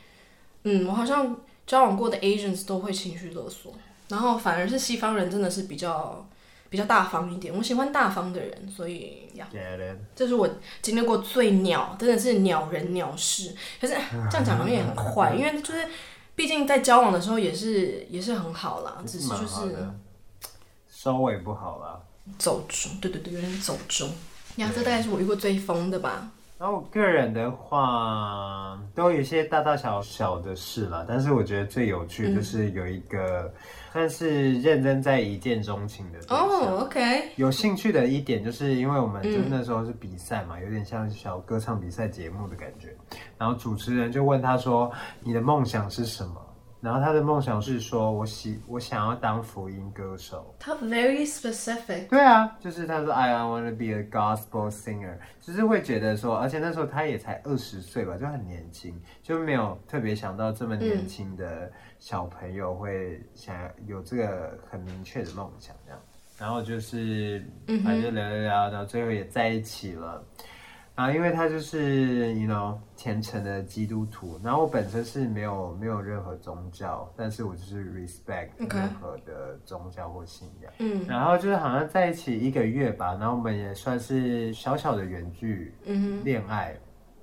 [0.64, 1.36] 嗯，我好像
[1.66, 3.72] 交往过的 Asians 都会情绪勒索，
[4.08, 6.26] 然后反而是西方人真的是比较。
[6.68, 10.48] 比较大方一点，我喜欢大方的人，所以呀，yeah, 这是我
[10.80, 13.52] 经历过最鸟，真的是鸟人鸟事。
[13.80, 13.94] 可是
[14.30, 15.88] 这样讲好像也很坏， 因为就是
[16.40, 19.87] 毕竟在交往的时候也是也是很好啦，只是就是
[20.90, 22.00] 收尾不好啦，
[22.38, 24.09] 走中，对对对，有点走中。
[24.57, 26.31] 呀，这大概是我遇过最疯的吧。
[26.59, 33.42] 然后我个人的话，都有一些大大小小的事啦，但是我觉得最有趣就是有一个。
[33.42, 33.53] 嗯
[33.92, 37.33] 算是认真在一见钟情的哦、oh,，OK。
[37.37, 42.94] 有兴趣的一点就是因为我们就那时候是比赛嘛，嗯、有点像小歌唱比赛节目的感觉。
[43.37, 44.90] 然后主持人就问他说
[45.24, 46.35] ：“你的梦想是什么？”
[46.80, 50.54] 然后他的梦想是说，我喜我想要当福音歌手。
[50.58, 52.08] 他 very specific。
[52.08, 66.00] 对啊，就是他说，I want to be a gospel singer，就是会觉得说，而且那时候他也才二十岁吧，就很年轻，就没有特别想到这么年轻的小朋友会想要有这个很明确的梦想这样。
[66.38, 67.44] 然后就是
[67.84, 70.24] 反正聊聊聊，到最后也在一起了。
[71.00, 74.38] 啊，因为他就是，you know，虔诚的基督徒。
[74.44, 80.70] 然后我本身是没有没有任何宗教，但是我就是 respect 任何的宗教或信仰。
[80.78, 81.02] 嗯。
[81.08, 85.74] 然后就是好像在一起一个月吧，然后我们也算是小小的远距
[86.22, 86.74] 恋爱。
[86.74, 86.80] 嗯。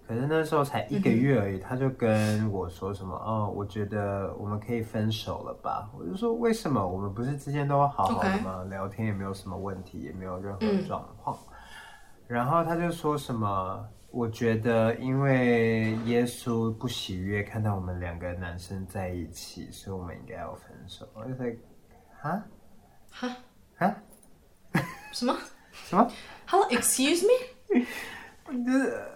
[0.07, 5.87] 可是那时候才一个月而已，他就跟我说什么，哦，我觉得我们可以分手了吧？
[5.95, 6.83] 我就说为什么？
[6.83, 11.37] 我们不是之间都好好的吗.聊天也没有什么问题，也没有任何状况。
[11.51, 11.53] 嗯
[12.27, 13.87] 然后他就说什么？
[14.09, 21.07] 我觉得因为耶稣不喜悦看到我们两个男生在一起，所以我们应该要分手。
[21.13, 21.55] 我就在，
[22.19, 22.41] 哈，
[23.11, 23.37] 哈，
[23.77, 23.95] 哈，
[25.13, 25.37] 什么？
[25.71, 26.09] 什么
[26.47, 27.85] ？Hello，excuse me？
[28.65, 29.07] 就是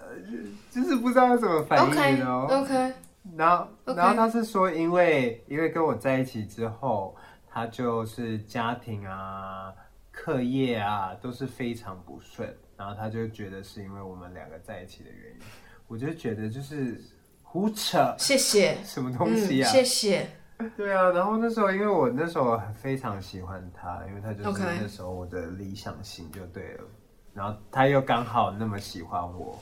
[0.70, 1.80] 就是不知道怎么反
[2.16, 2.48] 应哦。
[2.50, 2.94] OK, okay.
[3.36, 7.16] 然后然后他是说，因为因为跟我在一起之后，
[7.50, 9.74] 他就是家庭啊、
[10.12, 12.56] 课业啊都是非常不顺。
[12.82, 15.38] 然后他就觉得是因为我们两个在一起的原因，
[15.88, 17.00] 我就觉得就是
[17.44, 18.16] 胡扯。
[18.18, 18.76] 谢谢。
[18.84, 19.70] 什么东西啊？
[19.70, 20.28] 谢谢。
[20.76, 26.84] 对啊，然后那时候因为我那时候非常喜欢他，因为他就是那时候我的理想型就对了。
[27.36, 29.60] 然后他又刚好那么喜欢我，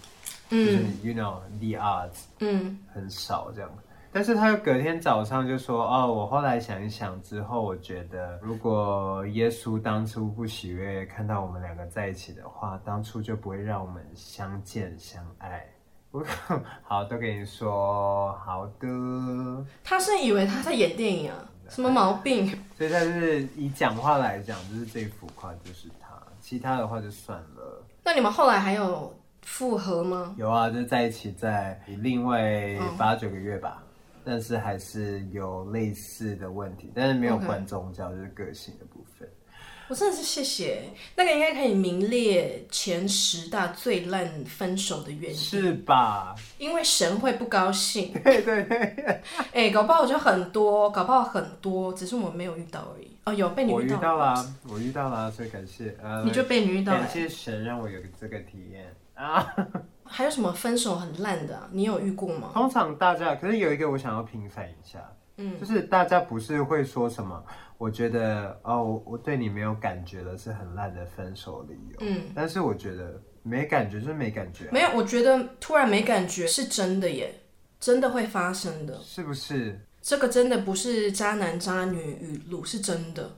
[0.49, 3.69] 就是 you know the odds，嗯，很少这样。
[4.11, 15.63] 但是他又隔天早上就说：“哦，我后来想一想之后，我觉得如果耶稣当初不喜悦看到我们两个在一起的话，当初就不会让我们相见相爱。
[16.11, 16.25] ”我
[16.81, 18.87] 好，都跟你说好的。
[19.83, 21.37] 他是以为他在演电影啊？
[21.69, 22.47] 什么毛病？
[22.75, 27.83] 所以他是以讲话来讲，就是最浮夸就是他，其他的话就算了。
[28.03, 30.33] 那你们后来还有复合吗？
[30.35, 33.83] 有啊，就在一起在另外八九个月吧。
[34.23, 39.27] 但是还是有类似的问题，但是没有关宗教.就是个性的部分。
[39.87, 40.83] 我真的是谢谢，
[41.15, 46.35] 那个应该可以名列前十大最烂分手的原因，是吧？
[46.59, 48.13] 因为神会不高兴。
[48.23, 48.77] 对对对。
[49.51, 53.17] 哎、欸，搞不好就很多，搞不好很多，只是我们没有遇到而已。
[53.25, 55.95] 哦，有被你遇到，我遇到了，我遇到了，所以感谢。
[56.03, 59.55] 呃，你就被你遇到了，感谢神让我有这个体验啊。
[60.11, 61.69] 还有什么分手很烂的啊？
[61.71, 62.49] 你有遇过吗？
[62.51, 64.99] 通常大家，可是有一个我想要平反一下，
[65.37, 67.43] 嗯，就是大家不是会说什么？
[67.77, 71.97] 我觉得哦，我对你没有感觉了，是很烂的分手理由。
[71.99, 74.69] 嗯，但是我觉得没感觉就是没感觉啊。
[74.71, 77.31] 没有，我觉得突然没感觉是真的耶，
[77.79, 79.79] 真的会发生的，是不是？
[80.01, 83.29] 这个真的不是渣男渣女语录，是真的。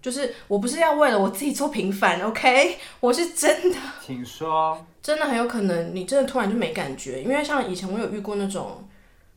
[0.00, 2.78] 就是我不是要为了我自己做平反，OK？
[3.00, 4.78] 我是真的，请说。
[5.08, 8.86] 真的很有可能，你真的突然就没感觉，因为像以前我有遇过那种，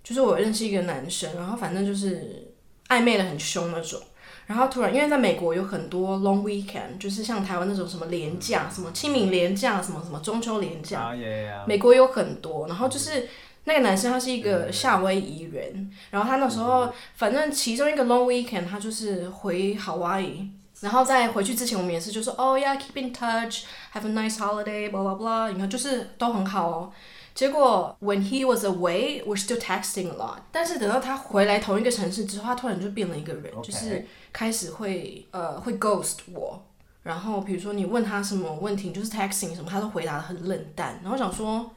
[0.04, 2.54] 就是我认识一个男生，然后反正就是
[2.90, 3.98] 暧昧的很凶那种，
[4.48, 11.16] 然后突然因为在美国有很多 long weekend，就是像台湾那种什么连假，什么清明廉价，什么什么中秋连假，
[11.66, 13.30] 美国有很多，然后就是
[13.64, 20.50] 那个男生他是一个夏威夷人，然后他那时候反正其中一个 long weekend 他就是回 Hawaii。
[20.82, 26.91] 然后在回去之前，我们也是就说，哦呀，keep in touch，have a nice holiday，blah blah blah，你看就是都很好哦。
[27.34, 30.39] 结果 when he was away，we're still texting a lot。
[30.52, 36.62] 但是等到他回来同一个城市之后，他突然就变了一个人.就是开始会呃会 ghost 我。
[37.04, 41.00] 然后比如说你问他什么问题，就是 texting 什么，他都回答的很冷淡。
[41.04, 41.72] 然后想说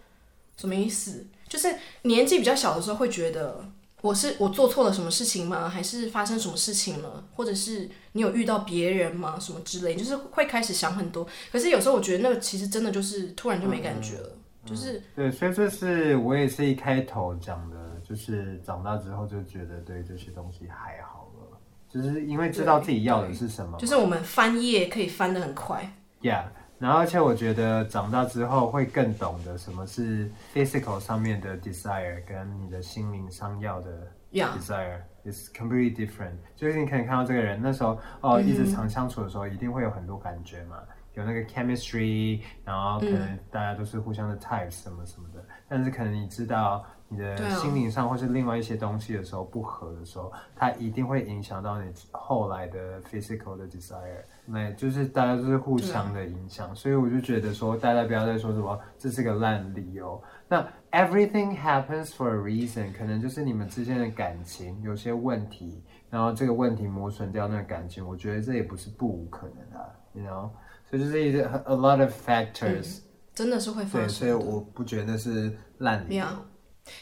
[0.57, 1.27] 什么意思？
[1.47, 3.65] 就是年纪比较小的时候会觉得。
[4.05, 5.67] 我是我做错了什么事情吗？
[5.67, 7.25] 还是发生什么事情了？
[7.35, 9.39] 或者是你有遇到别人吗？
[9.41, 11.27] 什么之类，就是会开始想很多。
[11.51, 14.29] 可是有时候我觉得那个其实真的就是突然就没感觉了，
[14.67, 15.33] 就是对。
[15.33, 21.57] 所以这是我也是一开头讲的，就是长大之后就觉得对这些东西还好了，
[21.89, 23.79] 就是因为知道自己要的是什么。
[23.79, 25.91] 就是我们翻页可以翻得很快。
[26.21, 26.45] Yeah。
[26.85, 35.57] 然后，而且我觉得长大之后会更懂得什么是 physical 上面的 desire，跟你的心灵上要的 desire，is Yeah.
[35.57, 36.35] completely different。
[36.55, 40.77] 就是你可以看到这个人那时候哦，一直常相处的时候，一定会有很多感觉嘛。
[41.15, 60.21] 有那个 chemistry，然后可能大家都是互相的 type 什么什么的，嗯、但是可能你知道你的心灵上或是另外一些东西的时候不合的时候，它一定会影响到你后来的 physical 的 desire，那就是大家都是互相的影响，所以我就觉得说大家不要再说什么这是个烂理由。
[60.49, 65.83] 那 everything happens for a reason，可能就是你们之间的感情有些问题。
[66.11, 70.49] 然后这个问题磨损掉那个感情，我觉得这也不是不无可能的，you know，
[70.89, 73.03] 所以就是一个 a lot of factors，、嗯、
[73.35, 74.03] 真的是会发生。
[74.03, 76.25] 对，所以我不觉得那是烂理由。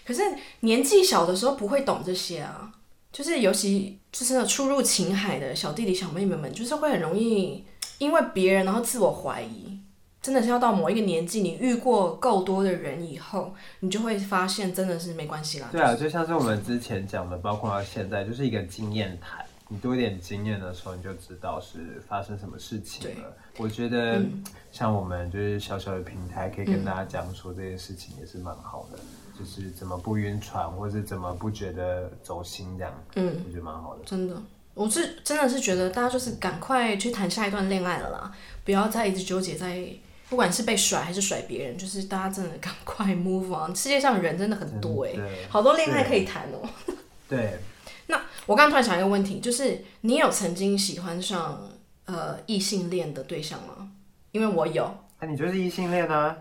[0.07, 0.23] 可是
[0.61, 2.73] 年纪小的时候不会懂这些啊，
[3.13, 7.65] 就是尤其就是初入情海的小弟弟小妹妹们，就是会很容易
[7.99, 9.79] 因为别人然后自我怀疑。
[10.21, 15.69] 真的是要到某一个年纪，你遇过够多的人以后，你就会发现真的是没关系啦。
[15.73, 19.45] 对啊，就像是我们之前讲的，包括到现在，就是一个经验谈。
[19.67, 23.35] 你多一点经验的时候，你就知道是发生什么事情了。
[23.57, 29.05] 我觉得、嗯、像我们就是小小的平台，可以跟大家讲说这件事情也是蛮好的，嗯、
[29.39, 33.05] 就是怎么不晕船，或是怎么不觉得走心这样。
[33.15, 34.05] 嗯，我觉得蛮好的。
[34.05, 34.37] 真的，
[34.75, 38.33] 我是真的是觉得大家就是赶快去谈下一段恋爱了啦，
[38.65, 39.87] 不要再一直纠结在。
[40.29, 43.77] 不管是被甩还是甩别人，就是大家真的赶快 move on。
[43.77, 46.67] 世界上人真的很多哎，对好多恋爱可以谈哦。
[47.29, 47.59] 对。
[48.07, 51.61] 那我刚刚突然想一个问题，就是你有曾经喜欢上
[52.07, 53.91] 呃异性恋的对象吗？
[54.31, 54.91] 因为我有。
[55.21, 56.35] 那、啊、你就是异性恋啊？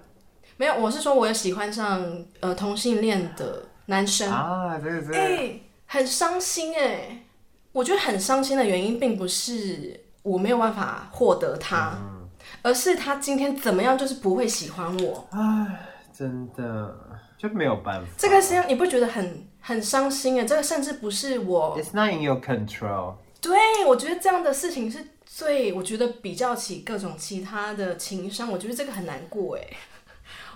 [0.61, 4.77] 没有，我是说我有喜欢上呃同性恋的男生啊。
[4.77, 5.17] 对对。
[5.17, 7.23] 哎，很伤心哎。
[7.71, 11.97] 我觉得很伤心的原因，并不是我没有办法获得他。
[11.99, 12.29] 嗯
[12.63, 15.27] 而是他今天怎么样，就是不会喜欢我。
[15.31, 15.79] 唉，
[16.13, 16.95] 真的
[17.37, 18.07] 就没有办法。
[18.17, 20.45] 这个实际上你不觉得很很伤心啊？
[20.45, 21.75] 这个甚至不是我。
[21.81, 23.15] It's not in your control。
[23.41, 29.67] 对，我觉得这样的事情是最，我觉得比较起各种其他的情商，我觉得这个很难过哎。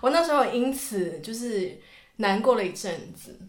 [0.05, 1.79] 我那时候因此就是
[2.17, 3.39] 难过了一阵子。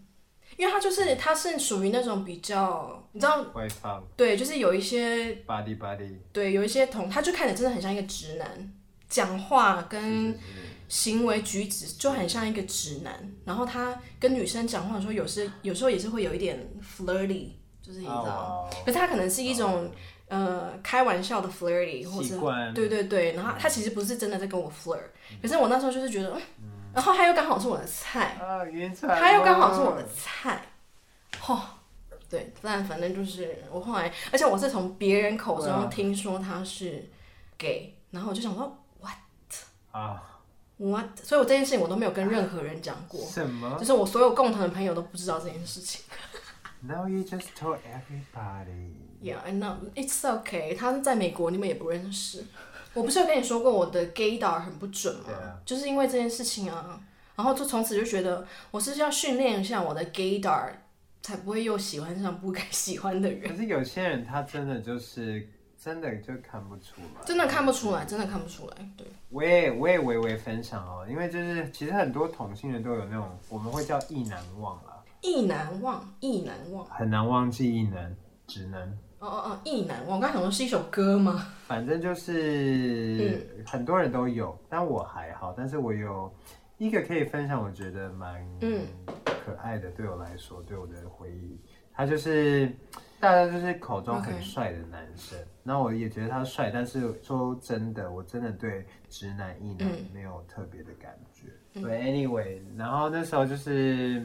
[0.56, 8.72] 因为他就是他是属于那种比较，你知道，外放，对，就是有一些 body body，对，有一些同，他就看着真的很像一个直男，
[9.06, 10.34] 讲话跟
[10.88, 13.30] 行为举止就很像一个直男。
[13.44, 17.48] 然后他跟女生讲话的时候，有时有时候也是会有一点 flirty，
[17.82, 19.90] 就是你知道，可是他可能是一种
[20.28, 25.00] 呃开玩笑的 flirty，或者对对对，然后他其实不是真的在跟我 flirt，
[25.42, 26.36] 可是我那时候就是觉得。
[26.94, 28.64] 然后他又刚好是我的菜，啊、
[29.18, 30.62] 他又刚好是我的菜，
[31.38, 31.62] 嚯、哦，
[32.30, 37.06] 对，但反正就是我后来，而且我是从别人口中听说他是
[37.58, 39.18] gay，然后我就想说 what
[39.90, 40.22] 啊。
[40.78, 43.76] what，所以我这件事情我都没有跟任何人讲过，什么？
[43.78, 46.02] 就是我所有共同的朋友都不知道这件事情。
[46.80, 48.92] Now you just told everybody.
[49.22, 49.76] Yeah, I know.
[49.94, 50.76] It's okay.
[50.76, 52.44] 他在美国，你们也不认识。
[52.94, 55.24] 我不是有跟你说过我的 gaydar 很不准吗？
[55.30, 56.98] 啊、就是因为这件事情啊，
[57.34, 60.70] 然后就从此就觉得我是要训练一下我的 gaydar，
[61.22, 63.50] 才不会又喜欢上不该喜欢的人。
[63.50, 65.46] 可是有些人他真的就是
[65.78, 68.76] 真的就看不出来，真的看不出来，真的看不出来。
[68.96, 78.98] 对，我也我也微微分享哦，因为就是其实很多同性人都有那种我们会叫意难忘啦，意难忘，意难忘，很难忘记意难，只能。
[79.26, 81.44] 哦哦哦，意难忘，我刚才想说是一首歌吗？
[81.66, 85.52] 反正就是、嗯、很多人都有，但我还好。
[85.56, 86.32] 但是我有
[86.78, 88.46] 一个可以分享，我觉得蛮
[89.24, 91.60] 可爱的，对我来说，对我的回忆，
[91.92, 92.70] 他就是
[93.18, 95.36] 大家就是口中很帅的男生。
[95.64, 101.48] 那.我也觉得他帅，但是说真的，我真的对直男意男没有特别的感觉。
[101.74, 104.24] 嗯、对，anyway，然后那时候就是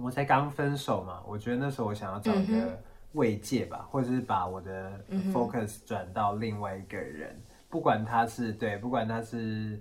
[0.00, 2.80] 我才刚分手嘛，我觉得那时候我想要找一个。
[3.12, 9.80] 慰藉吧，或者是把我的 focus 转到另外一个人，嗯、不管他是对，不管他是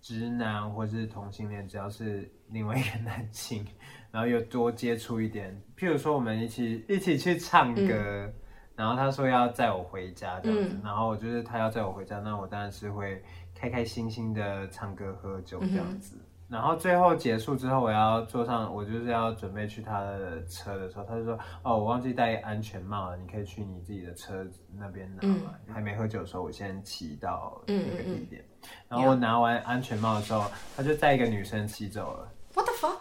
[0.00, 3.66] 直男或是同性恋，只要是另外一个男性，
[4.10, 8.34] 然后又多接触一点，譬如说我们一起一起去唱歌，嗯、
[8.76, 13.22] 然后他说要载我回家这样子，嗯、然后就是他要载我回家，那我当然是会
[13.54, 16.16] 开开心心的唱歌喝酒这样子。
[16.54, 24.46] 嗯然后最后结束之后，我要坐上，我就是要准备去他的车的时候，他就说：“哦，我忘记戴安全帽了，你可以去你自己的车
[24.78, 25.54] 那边拿嘛。
[25.66, 28.40] 嗯”还没喝酒的时候，我先骑到那个地点。
[28.40, 32.28] 嗯嗯嗯，然后我拿完安全帽的时候，他就载一个女生骑走了。
[32.54, 32.98] What the fuck？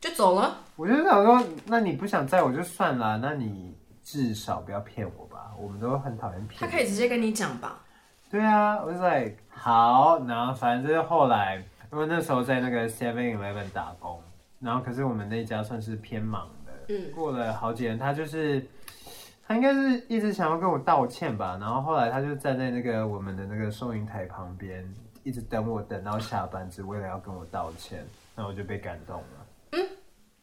[0.00, 0.56] 就走了？
[0.74, 5.52] 我就想说，那你不想载我就算了，那你至少不要骗我吧。
[5.58, 6.58] 我们都很讨厌骗。
[6.58, 7.80] 他可以直接跟你讲吧？
[8.30, 11.62] 对啊，我就在好，然后反正就是后来。
[11.94, 14.20] 因为那时候在那个 Seven Eleven 打工，
[14.58, 16.72] 然后可是我们那家算是偏忙的。
[16.88, 18.66] 嗯，过了好几年，他就是
[19.46, 24.92] 他应该是一直想要跟我道歉吧，然后后来他就站在那个我们的那个收银台旁边，
[25.22, 29.46] 一直等我等到下班，只为了要跟我道歉，那我就被感动了。
[29.70, 29.86] 嗯，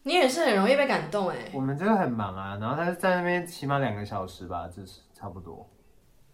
[0.02, 1.36] 你也是很容易被感动哎。
[1.52, 5.68] 我们真的很忙啊，然后他就在那边起码两个小时吧，就是差不多，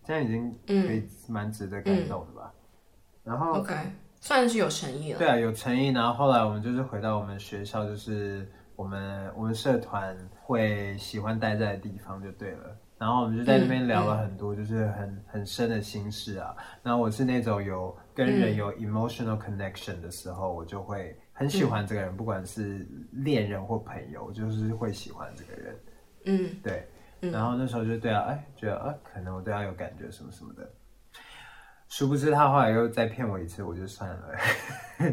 [0.05, 2.53] 现在已经可以蛮值得感动的吧。
[3.25, 3.75] 嗯、然后 OK，
[4.21, 5.19] 算是有诚意了。
[5.19, 5.89] 对啊，有诚意。
[5.89, 8.47] 然后后来我们就是回到我们学校，就是。
[8.79, 16.55] 我们我们社团会喜欢待在的地方就对了，然后我们就在那边聊了很多，就是很、嗯、很深的心事啊。
[16.81, 25.77] 然后我是那种有跟人有 emotional connection 的时候，嗯、我就会很喜欢这个人，嗯、不管是恋人或朋友，就是会喜欢这个人。
[26.27, 26.89] 嗯，对。
[27.33, 30.71] 然后那时候就对啊，哎，觉得啊，可能我对他有感觉什么什么的。
[31.89, 34.29] 殊不知他后来又再骗我一次，我就算了。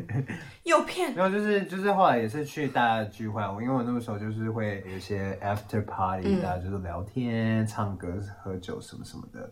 [0.64, 1.14] 又骗？
[1.16, 8.08] 没有，就是就是后来也是去大家聚会，我因为我那个时候就是会有一些 after party，、嗯、大家就是聊天、唱歌、
[8.42, 9.50] 喝酒什么什么的。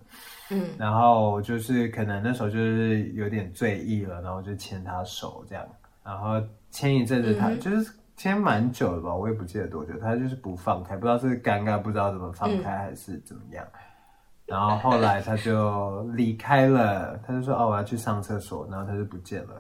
[0.50, 0.70] 嗯。
[0.78, 5.66] 然后就是可能那时候就是有点醉意了，然后就牵他手这样，
[6.04, 13.66] 然后牵一阵子他、嗯、就是牵蛮久的吧，我也不记得多久，他就是不放开，不知道是尴尬，不知道怎么放开还是怎么样。
[14.54, 19.60] 嗯然后后来他就离开了，他就说：“哦，我要去上厕所。”然后他就不见了，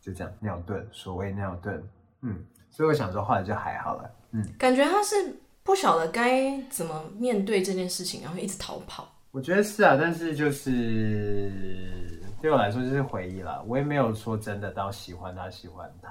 [0.00, 1.80] 就这样尿遁，所谓尿遁，
[2.22, 2.38] 嗯，
[2.70, 5.16] 所以我想说后来就还好了，嗯，感觉他是
[5.64, 9.08] 不晓得该怎么面对这件事情，然后一直逃跑。
[9.32, 16.08] 我觉得是啊，但是就是对我来说就是回忆啦，我也没有说真的到喜欢他，喜欢他，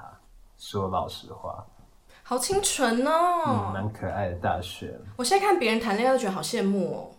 [0.58, 1.64] 说老实话，
[2.22, 3.12] 好清纯哦，
[3.48, 4.94] 嗯，蛮可爱的大学。
[5.16, 7.10] 我现在看别人谈恋爱都觉得好羡慕哦。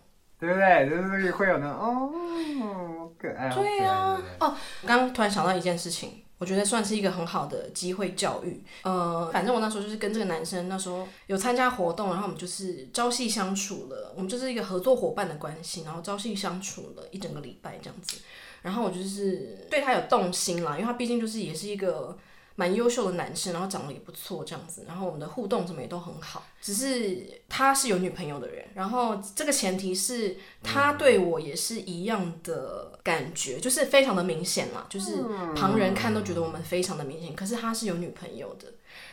[0.42, 0.90] 对不对？
[0.90, 3.48] 就是会有那种哦，可爱。
[3.54, 8.64] 对呀，哦，刚刚突然想到一件事情，我觉得算是一个很好的机会教育。
[8.82, 18.18] 呃，反正我那时候就是跟这个男生那时候有参加活动，然后我们就是朝夕相处了，我们就是一个合作伙伴的关系，然后朝夕相处了一整个礼拜这样子。
[18.62, 22.18] 然后我就是对他有动心啦，因为他毕竟就是也是一个。
[22.56, 26.44] 蛮优秀的男生，然后长得也不错，这样子，然后我们的互动什么也都很好。
[26.60, 35.22] 只是他是有女朋友的人，然后这个前提是他对我也是一样的感觉，就是非常的明显嘛，就是
[35.54, 37.34] 旁人看都觉得我们非常的明显。
[37.34, 38.72] 可是他是有女朋友的。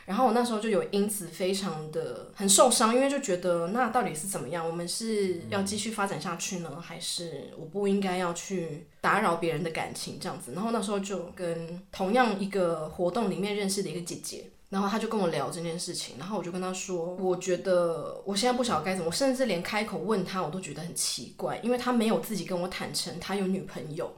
[0.10, 4.68] 然后我那时候就有因此非常的很受伤，因为就觉得那到底是怎么样？
[4.68, 10.52] 我们是要继续发展下去呢，还是我不应该要去打扰别人的感情这样子？
[10.54, 24.12] 然后那时候就跟同样一个活动里面认识的一个姐姐，然后她就跟我聊这件事情，然后我就跟她说，我觉得我现在不晓得该怎么，我甚至连开口问她我都觉得很奇怪，因为她没有自己跟我坦诚她有女朋友。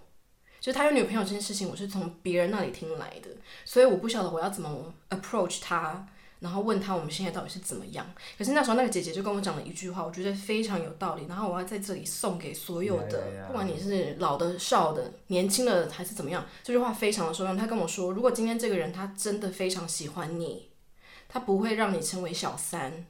[0.62, 3.30] 就他有女朋友这件事情，我是从别人那里听来的，
[3.66, 6.08] 所以我不晓得我要怎么 approach 他，
[6.38, 8.06] 然后问他我们现在到底是怎么样。
[8.38, 17.58] 可是那时候那个姐姐就跟我讲了一句话，我觉得非常有道理，然后我要在这里送给所有的，不管你是老的、少的、年轻的还是怎么样，这句话非常的受用。
[17.58, 20.70] 他跟我说，如果今天这个人他真的非常喜欢你，
[21.28, 23.08] 他不会让你成为小三。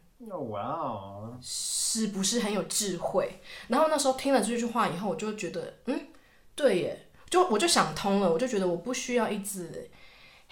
[0.50, 3.42] 哇哦，是不是很有智慧？
[3.68, 6.08] 然后那时候听了这句话以后，我就觉得，嗯，
[6.56, 7.08] 对耶。
[7.32, 9.90] 就我就想通了，我就觉得我不需要一直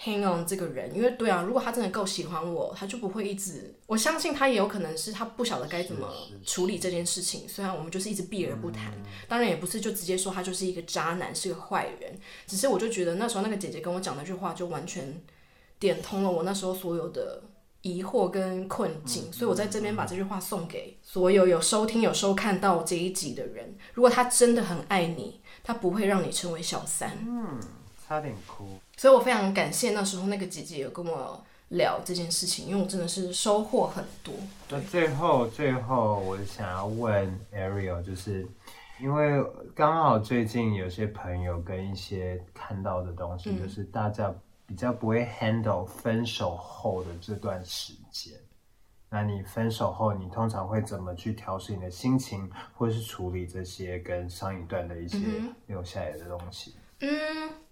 [0.02, 3.74] hang on 这个人，因为对啊，如果他真的够喜欢我，他就不会一直。
[3.86, 6.10] 我相信他也有可能是他不晓得该怎么
[6.42, 7.46] 处理这件事情。
[7.46, 8.94] 虽然我们就是一直避而不谈，
[9.28, 12.18] 当然也不是就直接说他就是一个渣男，是个坏人。
[12.46, 15.22] 只是我就觉得那时候那个姐姐跟我讲那句话，就完全
[15.78, 17.42] 点通了我那时候所有的
[17.82, 19.30] 疑惑跟困境。
[19.30, 23.76] 所以我在这边把这句话送给所有有收听、有收看到这一集的人。
[23.92, 25.39] 如果他真的很爱你。
[25.62, 27.10] 他不会让你成为小三。
[27.26, 27.60] 嗯，
[28.06, 28.78] 差点哭。
[28.96, 34.34] 所以我非常感谢那时候那个姐姐有跟我聊这件事情，因为我真的是收获很多。
[34.68, 38.46] 那最后最后，我想要问 Ariel，就是
[39.00, 39.42] 因为
[39.74, 44.34] 刚好最近有些朋友跟一些看到的东西，嗯、就是大家
[44.66, 48.34] 比较不会 handle 分手后的这段时间。
[49.12, 55.18] 那你分手后，你通常会怎么去调试你的心情，或者是处理这些跟上一段的一些
[55.66, 56.76] 留下来的东西？
[57.00, 57.10] 嗯，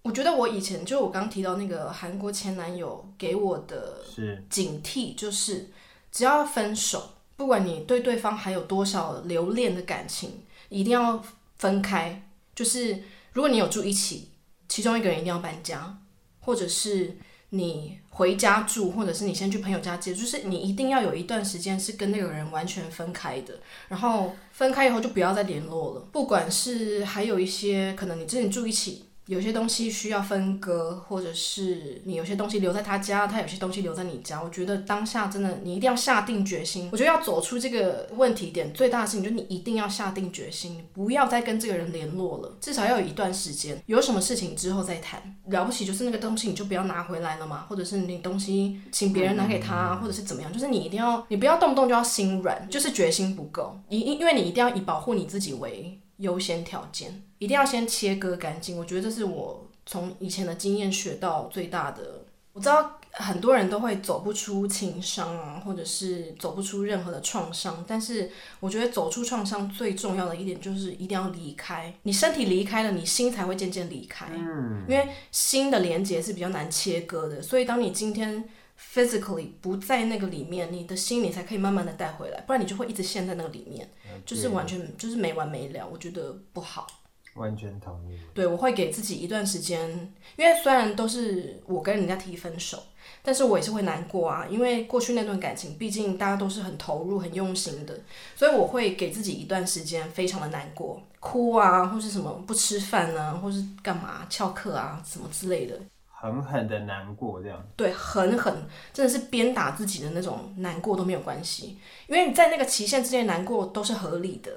[0.03, 4.03] 我觉得我以前就我刚提到那个韩国前男友给我的
[4.51, 5.71] 警惕，就是
[6.11, 11.23] 只要分手，不管你对对方还有多少留恋的感情，一定要
[11.57, 12.21] 分开。
[12.53, 14.31] 就是如果你有住一起，
[14.67, 15.99] 其中一个人一定要搬家，
[16.41, 17.17] 或者是。
[17.51, 26.01] 你回家住，或者是你先去朋友家借，就是你一定要有一段时间是跟那个人完全分开的，然后分开以后就不要再联络了。
[26.13, 34.43] 不管是还有一些可能你之前住一起，有些东西需要分割，或者是你有些东西留在他家，他有些东西留在你家。
[34.43, 36.89] 我觉得当下真的你一定要下定决心。
[36.91, 43.79] 我觉得要走出这个问题点最大的事情，就是你一定要下定决心，不要再跟这个人联络了，至少要有一段时间。
[43.85, 53.79] 有什么事情之后再谈，了不起就是那个东西你就不要拿回来了嘛，或者是你东西请别人拿给他，或者是怎么样，就是你一定要，你不要动不动就要心软，就是决心不够。
[53.91, 57.23] 因因为你一定要以保护你自己为优先条件。
[57.39, 62.25] 一定要先切割干净，我觉得这是我从以前的经验学到最大的。
[62.53, 71.95] 我知道很多人都会走不出情伤啊，或者是走不出任何的创伤，但是我觉得走出创伤最重要的一点就是一定要离开。
[72.03, 74.27] 你身体离开了，你心才会渐渐离开。
[74.35, 78.49] 嗯，因为心的连接是比较难切割的，所以当你今天
[78.79, 83.91] physically 不在那个里面，你的心里才可以慢慢的带回来，不然你就会一直陷在那个里面，
[84.25, 85.87] 就是完全就是没完没了。
[85.91, 86.87] 我觉得不好。
[87.35, 88.19] 完全同意。
[88.35, 89.89] 对，我会给自己一段时间，
[90.37, 92.83] 因为虽然都是我跟人家提分手，
[93.23, 94.45] 但是我也是会难过啊。
[94.51, 98.01] 因为过去那段感情，毕竟大家都是很投入、很用心的，
[98.35, 105.81] 所以我会给自己一段时间，非常的难过，哭啊，或是什么不吃饭啊，或是干嘛翘课啊，什么之类的，
[106.21, 107.65] 狠狠的难过这样。
[107.77, 114.51] 对，狠狠，真的是鞭打自己的那种难过都没有关系，因为你在那个期限之内难过都是合理的，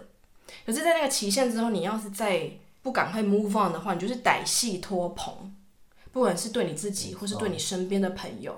[0.66, 2.50] 可是，在那个期限之后，你要是再
[2.82, 5.54] 不赶快 move on 的话，你就是歹戏拖棚，
[6.12, 8.58] 不管是对你自己，或是对你身边的朋友，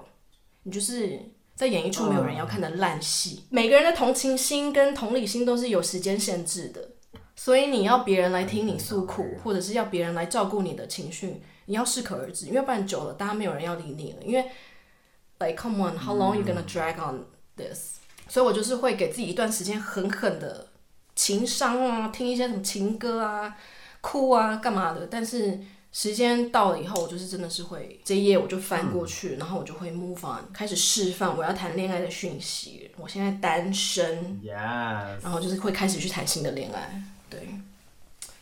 [0.63, 1.19] 你就是
[1.55, 3.43] 在演一出没有人要看的烂戏。
[3.49, 6.91] 每个人的同情心跟同理心都是有时间限制的，
[7.35, 14.23] 所以你要别人来听你诉苦，或者是要别人来照顾你的情绪，你要适可而止，因为不然久了，大家没有人要理你了。
[14.23, 14.45] 因为
[15.39, 17.97] ，like come on，how long you gonna drag on this？
[18.27, 20.67] 所以我就是会给自己一段时间，狠狠的
[21.15, 23.55] 情商啊，听一些什么情歌啊。
[24.01, 25.07] 哭啊，干嘛的？
[25.09, 25.57] 但是
[25.93, 32.91] 时间到了以后，我就是真的是会这一页我就翻过去，嗯、然后我就会 move on，开始释放我要谈恋爱的讯息。
[32.97, 35.23] 我现在单身，Yes.
[35.23, 37.01] 然后就是会开始去谈新的恋爱。
[37.29, 37.47] 对，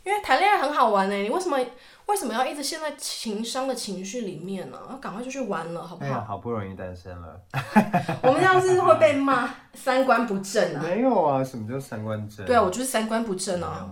[0.03, 1.15] 因为谈恋爱很好玩呢。
[1.15, 1.59] 你为什么
[2.11, 4.77] 为什么要一直陷在情商的情绪里面呢？
[4.89, 6.11] 要赶快就去玩了，好不好？
[6.11, 7.41] 哎、好不容易单身了，
[8.21, 10.83] 我们这样是会被骂三观不正啊？
[10.83, 12.45] 没有啊，什么叫三观正？
[12.45, 13.89] 对啊，我就是三观不正啊。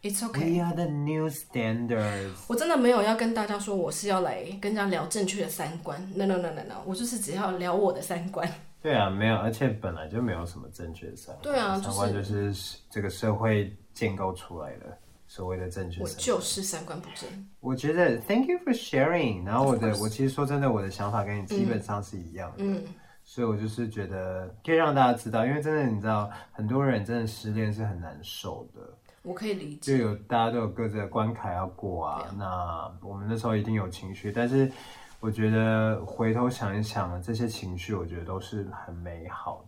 [0.00, 0.56] It's okay.
[0.56, 2.36] We are the new standards.
[2.46, 6.00] 我真的没有要跟大家说我是要来跟大家聊正确的三观。
[6.14, 8.48] No no no no no，我就是只要聊我的三观。
[8.80, 11.38] 对啊，没有，而且本来就没有什么正确的三观。
[11.42, 12.54] 对啊，三观就是
[12.88, 14.96] 这个社会建构出来的
[15.28, 16.02] 所谓的正确。
[16.02, 17.28] 我就是三观不正。
[17.60, 19.44] 我觉得 Thank you for sharing。
[19.44, 22.56] 然后我的我其实说真的，我的想法跟你基本上是一样的。
[22.64, 22.82] 嗯。
[23.22, 28.80] 所以我就是觉得可以让大家知道，因为真的你知道，很多人真的失恋是很难受的。
[29.20, 32.22] 我可以理解，就有大家都有各自的关卡要过啊。
[32.22, 34.72] 啊那我们那时候一定有情绪，但是
[35.20, 39.62] 我觉得回头想一想，这些情绪我觉得都是很美好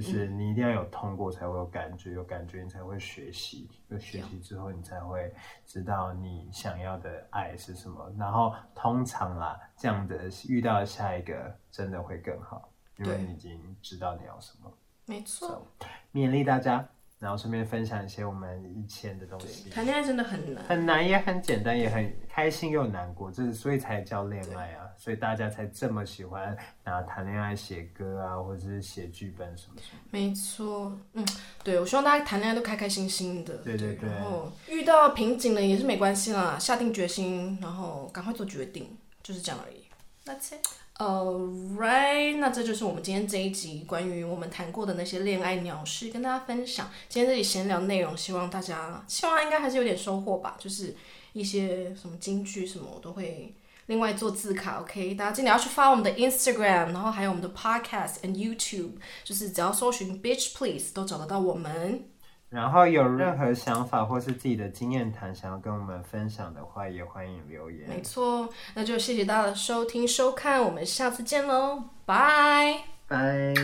[0.00, 5.32] 就是你一定要有痛过才会有感觉，有感觉你才会学习，有学习之后你才会
[5.66, 8.08] 知道你想要的爱是什么。
[8.16, 14.72] 然后通常啦，这样的遇到下一个真的会更好，因为你已经知道你要什么。
[15.06, 16.88] 没错，so, 勉励大家。
[17.20, 19.68] 然后顺便分享一些我们以前的东西。
[19.70, 30.00] 谈恋爱真的很难，很难也很简单，也很开心又难过，这是所以才叫恋爱啊，所以大家才这么喜欢拿谈恋爱写歌啊，或者是写剧本什么什么。
[30.10, 31.24] 没错，嗯，
[31.62, 33.56] 对，我希望大家谈恋爱都开开心心的。
[33.58, 34.08] 对对对。
[34.08, 39.84] 然后遇到瓶颈了也是没关系啦，下定决心，然后赶快做决定，就是这样而已。
[40.26, 40.66] That's it.
[40.98, 46.90] Alright，那这就是我们今天这一集关于我们谈过的那些恋爱鸟事，跟大家分享。
[47.08, 50.56] 今天这里闲聊内容，希望大家，希望应该还是有点收获吧。
[50.58, 50.96] 就是
[51.34, 53.54] 一些什么金句什么，我都会
[53.88, 58.92] 另外做字卡 ok 大家记得要去发我们的 instagram 然后还有我们的 podcast and youtube
[59.24, 62.08] 就是只要搜寻 bitch please 都找得到我们。
[62.50, 67.86] 然后有任何想法或是自己的经验谈想要跟我们分享的话也欢迎留言。
[67.88, 72.84] 没错那就谢谢大家的收听收看我们下次见喽拜。
[73.06, 73.54] 拜。